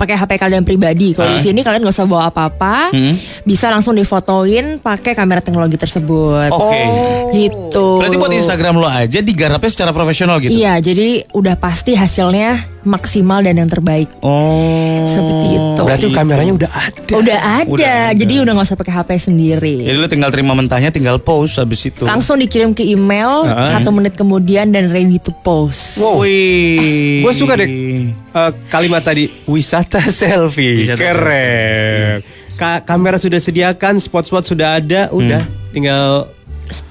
[0.03, 1.15] Pakai HP kalian pribadi.
[1.15, 2.91] Kalau di sini kalian gak usah bawa apa-apa.
[2.91, 3.15] Hmm.
[3.47, 6.51] Bisa langsung difotoin pakai kamera teknologi tersebut.
[6.51, 6.83] Oke.
[7.31, 7.87] Gitu.
[8.03, 10.51] Berarti buat Instagram lo aja digarapnya secara profesional gitu.
[10.51, 14.11] Iya, jadi udah pasti hasilnya maksimal dan yang terbaik.
[14.21, 15.07] Oh.
[15.07, 15.81] Seperti itu.
[15.81, 18.19] Berarti kameranya udah ada Udah ada, Udah ada.
[18.19, 19.77] jadi udah nggak usah pakai HP sendiri.
[19.87, 22.03] Jadi lo tinggal terima mentahnya tinggal post habis itu.
[22.03, 23.71] Langsung dikirim ke email Ah.
[23.71, 25.99] satu menit kemudian dan ready to post.
[25.99, 26.23] Wow.
[26.23, 27.23] Wih.
[27.23, 27.69] Gue suka deh
[28.11, 30.87] eh, kalimat tadi wisata selfie.
[30.87, 32.25] Wisata Keren.
[32.57, 35.43] Ka- kamera sudah sediakan, spot-spot sudah ada, udah
[35.75, 36.33] tinggal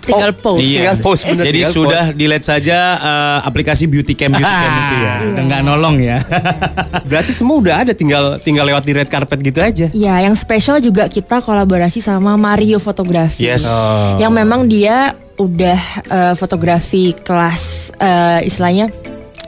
[0.02, 0.62] Tinggal post.
[0.62, 0.78] Iya.
[0.78, 4.95] Tinggal post, bener, Jadi tinggal sudah delete saja eh, aplikasi beauty cam beauty cam itu
[5.02, 5.14] ya.
[5.34, 6.18] Udah nggak nolong ya.
[7.10, 9.88] berarti semua udah ada, tinggal tinggal lewat di red carpet gitu aja.
[9.93, 13.49] Ya, yang spesial juga kita kolaborasi sama Mario Fotografi.
[13.49, 13.66] Yes.
[13.66, 14.22] Oh.
[14.22, 18.93] Yang memang dia udah eh, fotografi kelas eh, istilahnya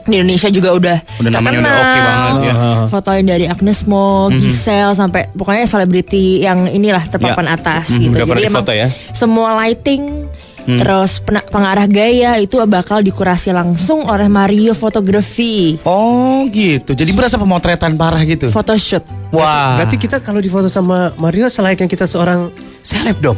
[0.04, 1.84] di Indonesia juga udah Udah namanya udah terkenal.
[1.84, 2.54] oke banget, ya.
[2.92, 8.12] Fotoin dari Agnes Mo, Giselle sampai pokoknya selebriti yang inilah terpapan atas gitu.
[8.12, 8.88] Udah Jadi emang difoto ya?
[9.12, 10.28] semua lighting
[10.64, 10.80] Hmm.
[10.80, 11.20] Terus
[11.52, 15.76] pengarah gaya itu bakal dikurasi langsung oleh Mario Fotografi.
[15.84, 16.96] Oh gitu.
[16.96, 18.48] Jadi berasa pemotretan parah gitu.
[18.48, 19.04] Photoshoot.
[19.28, 19.76] Wah.
[19.76, 22.48] Berarti kita kalau difoto sama Mario selayaknya kita seorang
[22.80, 23.36] seleb dong.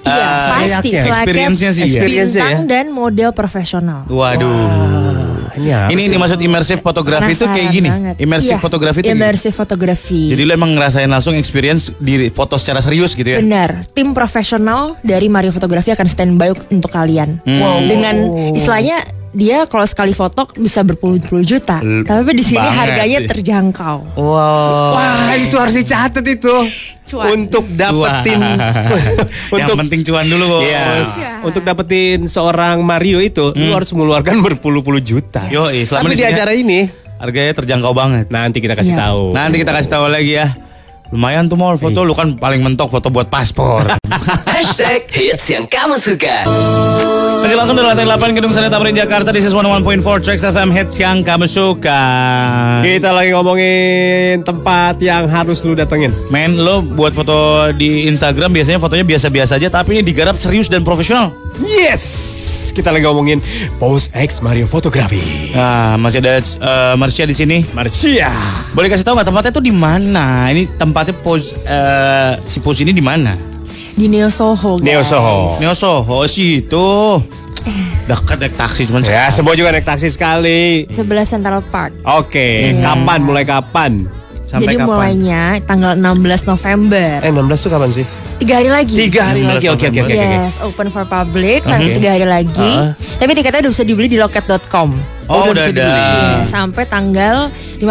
[0.00, 0.90] Iya, Ah, pasti.
[0.90, 1.02] kayaknya.
[1.02, 1.86] Selayaknya Experience-nya sih ya.
[1.90, 4.00] Experience-nya bintang dan model profesional.
[4.06, 4.56] Waduh.
[5.50, 7.88] Ini apa Ini ini maksud immersive fotografi itu kayak gini.
[8.16, 9.10] Immersive Iya, fotografi itu.
[9.10, 10.20] Immersive fotografi.
[10.26, 13.38] Jadi lo emang ngerasain langsung experience di foto secara serius gitu ya?
[13.38, 17.42] Benar, tim profesional dari Mario Fotografi akan standby untuk kalian.
[17.42, 17.82] Hmm.
[17.82, 18.14] Dengan
[18.54, 21.78] istilahnya dia kalau sekali foto bisa berpuluh-puluh juta.
[21.78, 22.78] L- Tapi di sini banget.
[22.80, 23.96] harganya terjangkau.
[24.14, 24.90] Wow.
[24.90, 26.54] Wah, itu harus dicatat itu.
[27.10, 27.26] Cuan.
[27.34, 28.38] Untuk dapetin
[29.50, 30.62] Yang untuk penting cuan dulu bos.
[30.62, 31.42] Iya.
[31.42, 35.42] Untuk dapetin seorang Mario itu, lu harus mengeluarkan berpuluh-puluh juta.
[35.42, 35.52] Hmm.
[35.52, 36.80] Yoi, selama Tapi di acara ini
[37.18, 38.30] Harganya terjangkau banget.
[38.30, 39.02] nanti kita kasih Iya.
[39.04, 39.22] tahu.
[39.34, 40.54] Nanti kita kasih tahu lagi ya.
[41.10, 43.98] Lumayan tuh mau foto lu kan paling mentok foto buat paspor.
[44.54, 46.46] Hashtag hits yang kamu suka.
[47.42, 51.24] Masih langsung dari lantai 8 Gedung Sari Tamrin Jakarta is 101.4 Tracks FM Hits yang
[51.24, 51.98] kamu suka
[52.84, 56.14] Kita lagi ngomongin tempat yang harus lu datengin.
[56.30, 60.86] Men lo buat foto di Instagram biasanya fotonya biasa-biasa aja Tapi ini digarap serius dan
[60.86, 61.32] profesional
[61.64, 62.39] Yes.
[62.70, 63.38] Kita lagi ngomongin
[63.76, 65.50] Pose X Mario Fotografi.
[65.52, 68.30] Nah masih ada eh, Marcia di sini Marcia.
[68.70, 70.48] Boleh kasih tahu nggak tempatnya tuh di mana?
[70.48, 73.34] Ini tempatnya pose eh, si pose ini di mana?
[73.90, 74.78] Di Neo Soho.
[74.78, 74.86] guys.
[74.86, 75.38] Neo Soho.
[75.58, 77.20] Neo Soho situ.
[78.08, 79.36] Dekat naik taksi cuman Ya, sekali.
[79.36, 80.88] semua juga naik taksi sekali.
[80.88, 81.92] Sebelah Central Park.
[82.16, 83.20] Oke, kapan?
[83.20, 84.08] Mulai kapan?
[84.50, 84.88] Sampai Jadi kapan?
[84.90, 87.22] mulainya tanggal 16 November.
[87.22, 88.06] Eh, 16 tuh kapan sih?
[88.36, 88.96] Tiga hari lagi.
[88.98, 89.66] Tiga hari 16 lagi.
[89.68, 90.16] Oke, oke, oke, oke.
[90.16, 91.96] Yes, open for public nanti Oke.
[91.96, 92.70] tiga hari lagi.
[92.72, 92.90] Ah.
[93.14, 94.90] Tapi tiketnya udah bisa dibeli di loket.com.
[95.24, 95.86] Oh, udah bisa ada.
[95.86, 97.46] Iya, sampai tanggal
[97.78, 97.86] 15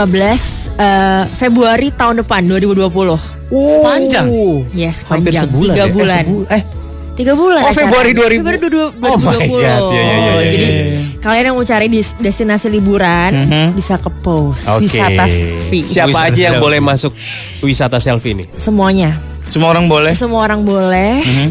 [0.75, 3.39] eh, Februari tahun depan 2020.
[3.79, 4.27] Panjang.
[4.73, 5.47] Yes, Hampir panjang.
[5.47, 5.85] sebulan Tiga ya?
[5.85, 6.23] Eh, bulan.
[6.23, 6.61] sebu- Eh,
[7.19, 7.61] Tiga bulan.
[7.61, 7.75] Oh.
[7.75, 8.39] Februari 2000.
[8.39, 9.03] Februari 2020.
[9.03, 10.99] Oh my God, iya, iya, iya, iya, Jadi iya.
[11.19, 13.67] kalian yang mau cari di destinasi liburan Mhm.
[13.75, 14.87] bisa ke pos Oke.
[14.87, 15.83] wisata selfie.
[15.83, 16.63] Siapa Wisata aja yang selfie.
[16.63, 17.11] boleh masuk
[17.59, 18.43] wisata selfie ini?
[18.55, 19.19] Semuanya.
[19.45, 20.15] Semua orang boleh.
[20.15, 21.19] Semua orang boleh.
[21.19, 21.47] Mhm.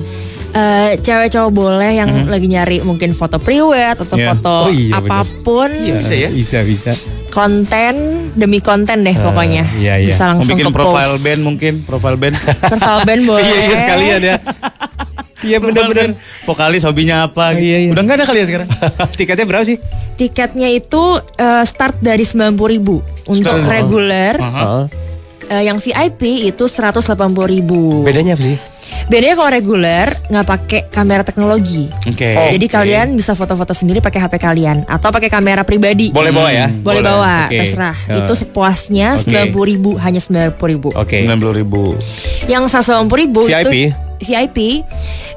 [0.48, 4.32] Eh, cewek cowok boleh yang lagi nyari mungkin foto priwet atau Iya.
[4.32, 6.32] foto Oh iya, apa pun Bisa ya?
[6.32, 6.96] Bisa, bisa.
[7.28, 7.94] konten
[8.32, 10.08] demi konten deh pokoknya iya, iya.
[10.08, 11.22] bisa Mau langsung bikin ke profile post.
[11.22, 12.34] band mungkin, profile band.
[12.72, 14.36] profile band boleh Iya, iya sekalian ya.
[15.40, 16.18] Iya bener-bener.
[16.42, 17.54] Vokalis hobinya apa?
[17.54, 17.62] gitu.
[17.64, 17.90] Iya, iya.
[17.92, 18.68] Udah nggak ada kali ya sekarang?
[19.18, 19.78] Tiketnya berapa sih?
[20.18, 20.98] tiketnya itu
[21.38, 24.90] eh, start dari 90.000 ribu untuk Start- reguler Aha.
[25.46, 27.14] eh, yang VIP itu 180.000
[27.46, 28.58] ribu Bedanya apa sih?
[29.06, 32.34] bedanya kalau reguler nggak pakai kamera teknologi Oke.
[32.50, 36.66] jadi kalian bisa foto-foto sendiri pakai HP kalian atau pakai kamera pribadi Boleh bawa ya?
[36.66, 37.56] boleh bawa Oke.
[37.62, 38.18] terserah Eh.
[38.18, 39.30] itu sepuasnya Oke.
[39.54, 41.22] 90.000 ribu hanya 90.000 ribu Oke.
[41.22, 41.94] 90 ribu.
[42.50, 43.54] Yang 180 ribu VIP?
[43.86, 44.82] itu VIP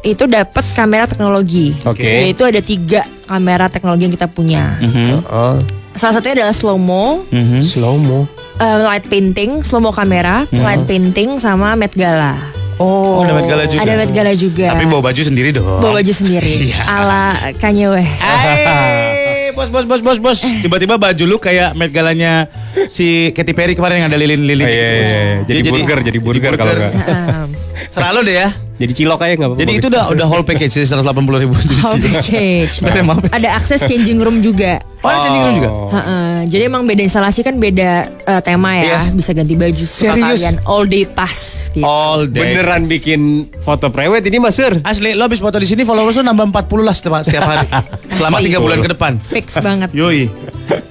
[0.01, 1.73] itu dapat kamera teknologi.
[1.83, 2.01] Oke.
[2.25, 4.77] Yaitu ada tiga kamera teknologi yang kita punya.
[5.25, 5.55] Oh,
[5.91, 7.27] Salah satunya adalah slow mo,
[7.61, 8.23] slow mo.
[8.57, 12.37] eh, light painting, slow mo kamera, light painting sama Met Gala.
[12.77, 13.81] Oh, ada Met Gala juga.
[13.83, 14.67] Ada Met Gala juga.
[14.71, 15.67] Tapi bawa baju sendiri dong.
[15.67, 16.81] Bawa baju sendiri Iya.
[16.81, 17.23] ala
[17.55, 18.23] Kanye West.
[18.23, 20.39] Eh, bos bos bos bos bos.
[20.61, 22.47] Tiba-tiba baju lu kayak Met Galanya
[22.87, 24.63] si Katy Perry kemarin yang ada lilin-lilin.
[24.63, 25.21] Oh, iya, iya, iya.
[25.43, 26.93] Dia Jadi burger, jadi burger kalau nggak.
[26.95, 27.45] Heeh.
[27.85, 28.49] Selalu deh ya.
[28.81, 29.61] Jadi cilok aja nggak apa-apa.
[29.61, 31.05] Jadi itu udah udah whole package sih 180
[31.37, 31.53] ribu.
[31.85, 32.81] Whole package.
[33.37, 34.81] Ada akses changing room juga.
[35.01, 35.69] Oh, ada changing room juga.
[35.97, 39.17] Heeh, jadi emang beda instalasi kan beda eh, tema ya, Yes.
[39.17, 40.37] bisa ganti baju suka Serius?
[40.37, 41.81] kalian all day pass gitu.
[41.81, 42.53] All day.
[42.53, 44.77] Beneran bikin foto prewed ini Mas Sur?
[44.85, 47.65] Asli, lo habis foto di sini followers lu nambah 40 lah setiap, setiap hari.
[48.17, 48.53] Selama Asli.
[48.53, 49.11] 3 bulan ke depan.
[49.25, 49.89] Fix banget.
[49.89, 50.29] Yoi.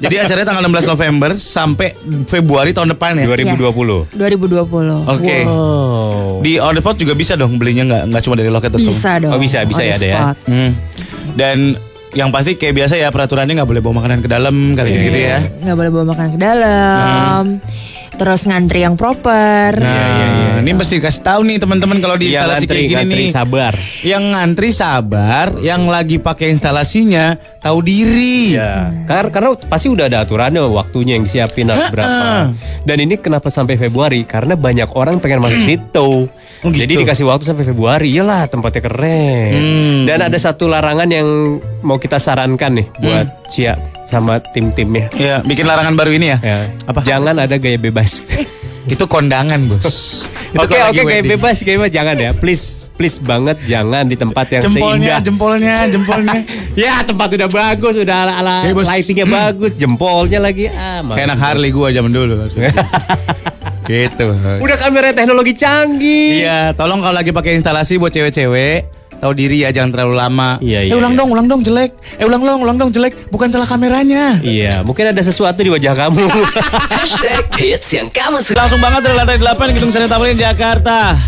[0.00, 1.88] Jadi acaranya tanggal 16 November sampai
[2.26, 3.30] Februari tahun depan ya.
[3.30, 4.10] 2020.
[4.18, 5.06] 2020.
[5.06, 5.36] Oke.
[5.46, 6.42] Oh.
[6.42, 8.80] Di on the spot juga bisa dong belinya nggak nggak cuma dari loket.com.
[8.80, 9.32] Bisa dong.
[9.32, 10.20] Oh, bisa, bisa ya, ada ya.
[10.44, 10.70] Hmm.
[11.32, 11.58] Dan
[12.10, 15.18] yang pasti kayak biasa ya peraturannya nggak boleh bawa makanan ke dalam kali gitu, gitu
[15.20, 15.38] ya.
[15.62, 17.42] Nggak boleh bawa makanan ke dalam.
[18.10, 19.80] Terus ngantri yang proper.
[19.80, 23.22] Nah, ini mesti kasih tahu nih teman-teman kalau di Iya, instalasi ngantri, kayak gini ngantri,
[23.24, 23.30] nih.
[23.32, 23.72] sabar.
[24.04, 28.60] Yang ngantri sabar, yang lagi pakai instalasinya tahu diri.
[28.60, 32.52] Ya, karena, karena pasti udah ada aturannya waktunya yang disiapin harus berapa.
[32.84, 34.28] Dan ini kenapa sampai Februari?
[34.28, 36.28] Karena banyak orang pengen masuk situ.
[36.60, 36.84] Oh, gitu.
[36.84, 39.48] Jadi dikasih waktu sampai Februari, iyalah tempatnya keren.
[39.48, 40.00] Hmm.
[40.04, 45.08] Dan ada satu larangan yang mau kita sarankan nih buat Cia sama tim-timnya.
[45.16, 46.38] Ya, bikin larangan baru ini ya.
[46.40, 47.00] Ya, Apa?
[47.00, 48.20] Jangan ada gaya bebas.
[48.84, 49.88] Itu kondangan, Bos.
[50.50, 52.34] Oke oke gaya bebas gaya bebas jangan ya.
[52.34, 55.20] Please please banget jangan di tempat yang Jempolnya, seindah.
[55.22, 56.38] jempolnya, jempolnya.
[56.74, 58.82] Ya tempat udah bagus, udah ala, ala bos.
[58.82, 61.06] lightingnya bagus, jempolnya lagi ah.
[61.06, 62.34] Kayak anak Harley gua zaman dulu.
[63.90, 64.26] gitu.
[64.62, 66.46] Udah kamera teknologi canggih.
[66.46, 70.56] Iya, tolong kalau lagi pakai instalasi buat cewek-cewek tahu diri ya, jangan terlalu lama.
[70.64, 71.20] Iya, eh iya, ulang iya.
[71.20, 71.92] dong, ulang dong jelek.
[72.16, 73.12] Eh ulang dong, ulang dong jelek.
[73.28, 74.40] Bukan salah kameranya.
[74.40, 76.24] Iya, mungkin ada sesuatu di wajah kamu.
[76.96, 78.56] Hashtag hits yang kamu suka.
[78.64, 81.20] Langsung banget dari lantai 8 Gedung Seni Tamrin Jakarta.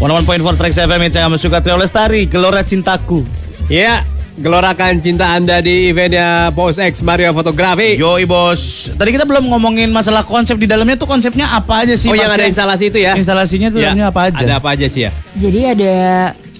[0.00, 3.22] 101.4 Trax FM yang saya suka Trio Lestari, Gelora Cintaku.
[3.70, 4.02] ya,
[4.32, 8.00] gelorakan cinta Anda di eventnya Post X Mario Fotografi.
[8.00, 8.88] Yoi bos.
[8.90, 12.08] Tadi kita belum ngomongin masalah konsep di dalamnya tuh konsepnya apa aja sih?
[12.08, 13.12] Oh, yang ada instalasi itu ya?
[13.12, 14.40] Instalasinya tuh Ya, dalamnya apa aja?
[14.40, 15.10] Ada apa aja sih ya?
[15.36, 15.92] Jadi ada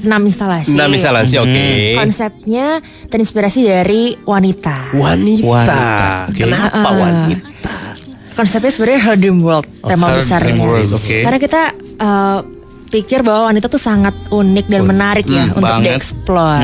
[0.02, 0.74] enam instalasi.
[0.74, 1.48] Enam instalasi, oke.
[1.48, 1.98] Hmm.
[2.02, 2.66] Konsepnya
[3.08, 4.92] terinspirasi dari wanita.
[4.92, 5.46] Wanita.
[5.46, 5.80] Wanita,
[6.28, 6.36] oke.
[6.36, 6.92] Kenapa Ah.
[6.92, 7.74] wanita?
[8.32, 10.60] Konsepnya sebenarnya Her Dream World tema Her besarnya.
[10.60, 11.16] World, oke.
[11.22, 11.62] Karena kita
[12.02, 12.38] eh,
[12.92, 16.60] pikir bahwa wanita tuh sangat unik dan menarik ya Hmm, untuk dieksplor.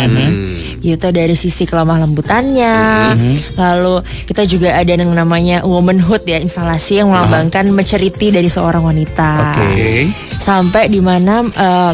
[0.78, 2.78] Gitu dari sisi kelemah lembutannya.
[3.16, 3.36] Hmm.
[3.56, 3.94] Lalu
[4.28, 9.56] kita juga ada yang namanya womanhood ya instalasi yang melambangkan maturity dari seorang wanita.
[9.56, 10.12] Oke.
[10.36, 11.92] Sampai di mana eh,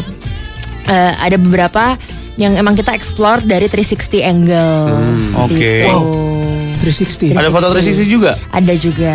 [0.91, 1.95] eh, ada beberapa
[2.35, 4.91] yang emang kita explore dari 360 angle.
[4.91, 5.55] Hmm, oke.
[5.55, 5.87] itu.
[5.87, 6.74] Wow.
[6.85, 7.33] 360.
[7.33, 8.37] Ada foto 360 juga?
[8.49, 9.11] Ada juga.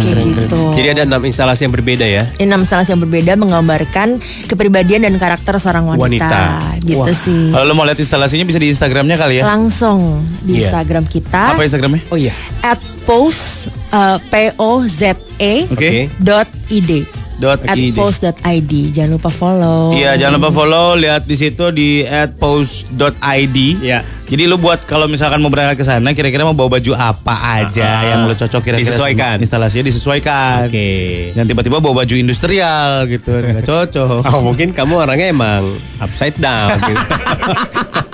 [0.00, 0.60] Kayak gitu.
[0.72, 2.22] Jadi ada enam instalasi yang berbeda ya?
[2.36, 4.16] Enam instalasi yang berbeda menggambarkan
[4.46, 6.24] kepribadian dan karakter seorang wanita.
[6.24, 6.42] Wanita.
[6.80, 7.42] Gitu sih.
[7.50, 9.44] Kalau lo mau lihat instalasinya bisa di Instagramnya kali ya.
[9.44, 10.68] Langsung di Iya.
[10.68, 12.02] Instagram kita Apa Instagramnya?
[12.08, 12.32] Oh iya.
[12.60, 16.08] at post uh, p o z e Oke.
[16.16, 17.04] dot id
[17.36, 17.96] Dot at ID.
[17.96, 22.04] post.id jangan lupa follow Iya, jangan lupa follow, lihat di situ di
[22.36, 23.56] @post.id.
[23.80, 24.04] Iya.
[24.30, 27.82] Jadi lu buat kalau misalkan mau berangkat ke sana, kira-kira mau bawa baju apa aja
[27.82, 29.42] Ah, yang lu cocok kira-kira disesuaikan.
[29.42, 30.70] Instalasinya disesuaikan.
[30.70, 30.88] Oke.
[31.34, 34.22] Yang tiba-tiba bawa baju industrial gitu, nggak cocok.
[34.30, 37.02] Oh mungkin kamu orangnya emang upside down gitu.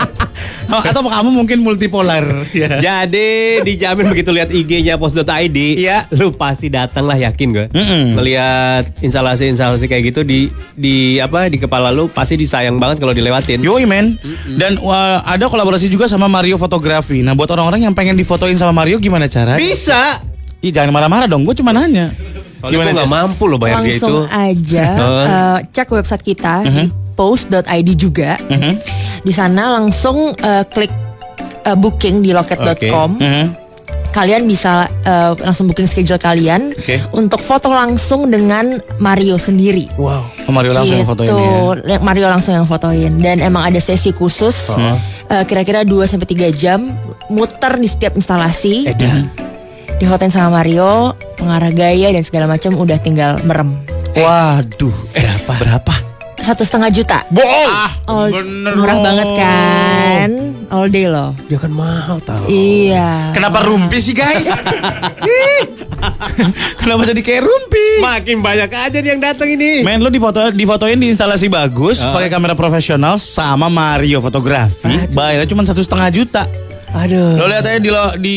[0.68, 2.22] Oh, atau kamu mungkin multipolar.
[2.50, 2.76] Ya.
[2.76, 5.26] Jadi dijamin begitu lihat IG-nya post.id,
[5.76, 6.10] Iya.
[6.10, 7.66] lu pasti datang lah yakin gue.
[7.68, 8.14] Mm-mm.
[8.14, 13.58] Melihat instalasi-instalasi kayak gitu di di apa di kepala lu pasti disayang banget kalau dilewatin.
[13.58, 14.18] Yoi men
[14.50, 18.72] Dan wah, ada kolaborasi juga sama Mario Fotografi Nah buat orang-orang yang pengen difotoin sama
[18.72, 19.54] Mario gimana cara?
[19.54, 20.20] Bisa.
[20.58, 22.10] Ih jangan marah-marah dong, gue cuma nanya
[22.56, 22.96] Soalnya gue sih?
[22.96, 24.02] nggak mampu loh bayar dia itu.
[24.02, 26.72] langsung aja uh, cek website kita Mhm.
[26.72, 28.40] di post.id juga
[29.20, 30.90] di sana langsung uh, klik
[31.62, 33.46] uh, booking di loket.com Mhm.
[34.10, 36.96] kalian bisa uh, langsung booking schedule kalian Oke.
[37.12, 42.00] untuk foto langsung dengan Mario sendiri Wow Oh, Mario langsung yang fotoin ya Gitu.
[42.00, 44.96] Mario langsung yang fotoin dan emang ada sesi khusus uh,
[45.42, 46.88] kira-kira 2 sampai 3 jam
[47.26, 48.86] muter di setiap instalasi.
[49.96, 53.74] Difotoin sama Mario, pengarah gaya dan segala macam udah tinggal merem.
[54.14, 55.52] Waduh Berapa?
[55.58, 55.94] Berapa?
[56.46, 57.26] Satu setengah juta.
[57.28, 57.70] Bohong
[58.06, 59.02] All, bener murah loh.
[59.02, 60.30] banget kan?
[60.68, 61.34] All day loh.
[61.44, 62.38] Dia kan mahal tau.
[62.46, 63.34] Iya.
[63.34, 64.46] Kenapa rumpi sih guys?
[66.76, 67.86] Kenapa jadi kayak rumpi?
[67.98, 69.82] Makin banyak aja yang datang ini.
[69.82, 75.62] Men lu difoto difotoin di instalasi bagus pakai kamera profesional sama Mario fotografi bayarnya cuma
[75.62, 76.42] satu setengah juta
[76.94, 77.36] Aduh.
[77.36, 78.36] lo lihat aja di lo, di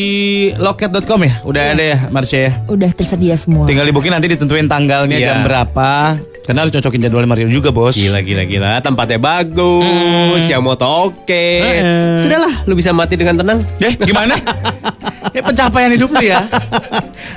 [0.52, 3.64] loket.com ya udah ada ya Marcia ya Udah tersedia semua.
[3.64, 5.26] tinggal di booking nanti ditentuin tanggalnya Iya.
[5.26, 6.18] jam berapa
[6.50, 11.46] karena harus cocokin jadwal Mario juga bos Gila gila gila tempatnya bagus, yang moto oke.
[11.62, 12.18] Hmm.
[12.18, 13.62] Sudahlah, lu bisa mati dengan tenang.
[13.78, 14.34] deh gimana
[15.36, 16.42] ya pencapaian hidup lu ya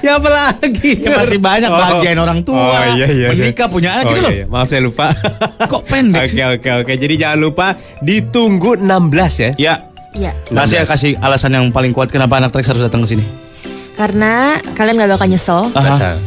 [0.01, 0.99] Ya apa lagi?
[0.99, 3.28] Ya, masih banyak bagian orang tua Oh, iya, iya, iya.
[3.30, 4.45] menikah punya anak Oh, gitu iya, loh iya.
[4.49, 5.14] Maaf saya lupa.
[5.64, 6.93] kok pendek Oke sih oke oke.
[6.97, 7.68] Jadi jangan lupa
[8.01, 8.89] ditunggu 16
[9.38, 9.49] ya.
[9.55, 9.76] ya
[10.14, 10.32] Iya.
[10.49, 13.24] kasih kasih alasan yang paling kuat kenapa anak Trax harus datang ke sini
[13.93, 15.70] Karena kalian gak bakal nyesel.
[15.72, 16.18] Aha.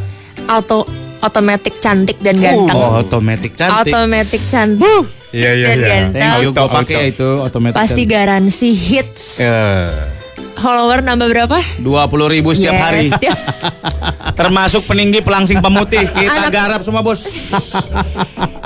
[0.47, 0.87] Auto
[1.21, 2.77] otomatis cantik dan ganteng.
[2.77, 5.05] oh otomatis cantik Otomatis cantik.
[5.37, 6.21] Iya Dan ganteng.
[6.23, 7.77] Thank you, pakai itu otomatis.
[7.77, 9.43] Pasti garansi hits.
[9.43, 10.16] Eh.
[10.57, 11.59] Follower nambah berapa?
[11.79, 13.07] dua puluh ribu setiap Yes, hari.
[14.41, 16.05] Termasuk peninggi pelangsing pemutih.
[16.07, 17.53] Kita Anak- garap semua bos.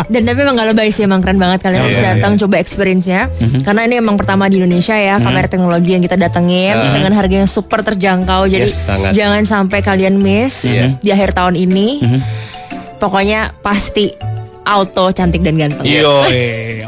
[0.09, 3.31] Dan tapi emang gak lebay sih Emang keren banget Kalian harus Iya, datang Coba experience-nya
[3.63, 7.47] Karena ini emang pertama di Indonesia ya Kamera teknologi yang kita datengin Dengan harga yang
[7.47, 9.13] super terjangkau Jadi Yes, sangat.
[9.13, 10.99] jangan sampai kalian miss Iya.
[10.99, 11.89] Di akhir tahun ini
[12.97, 14.11] Pokoknya pasti
[14.61, 16.13] Auto cantik dan ganteng Yo,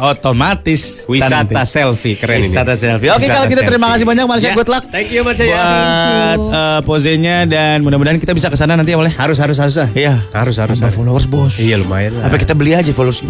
[0.02, 1.56] otomatis Wisata cantik.
[1.64, 2.50] selfie keren ini.
[2.50, 3.08] Wisata selfie.
[3.08, 4.48] Oke Wisata kalau gitu terima kasih banyak Marsha.
[4.50, 4.54] Ya.
[4.54, 4.84] Good luck.
[4.92, 5.56] Thank you Marsha ya.
[5.56, 9.14] Buat eh, posenya dan mudah-mudahan kita bisa ke sana nanti ya boleh.
[9.16, 9.88] Harus harus harus ah.
[9.94, 10.20] Iya.
[10.34, 10.78] Harus harus.
[10.78, 11.56] Tambah followers bos.
[11.56, 12.28] Iya lumayan lah.
[12.28, 13.24] Apa kita beli aja followers?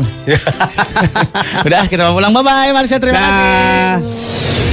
[1.66, 2.34] Udah kita mau pulang.
[2.34, 2.98] Bye bye Marsha.
[2.98, 3.26] Terima Dah.
[4.02, 4.71] kasih.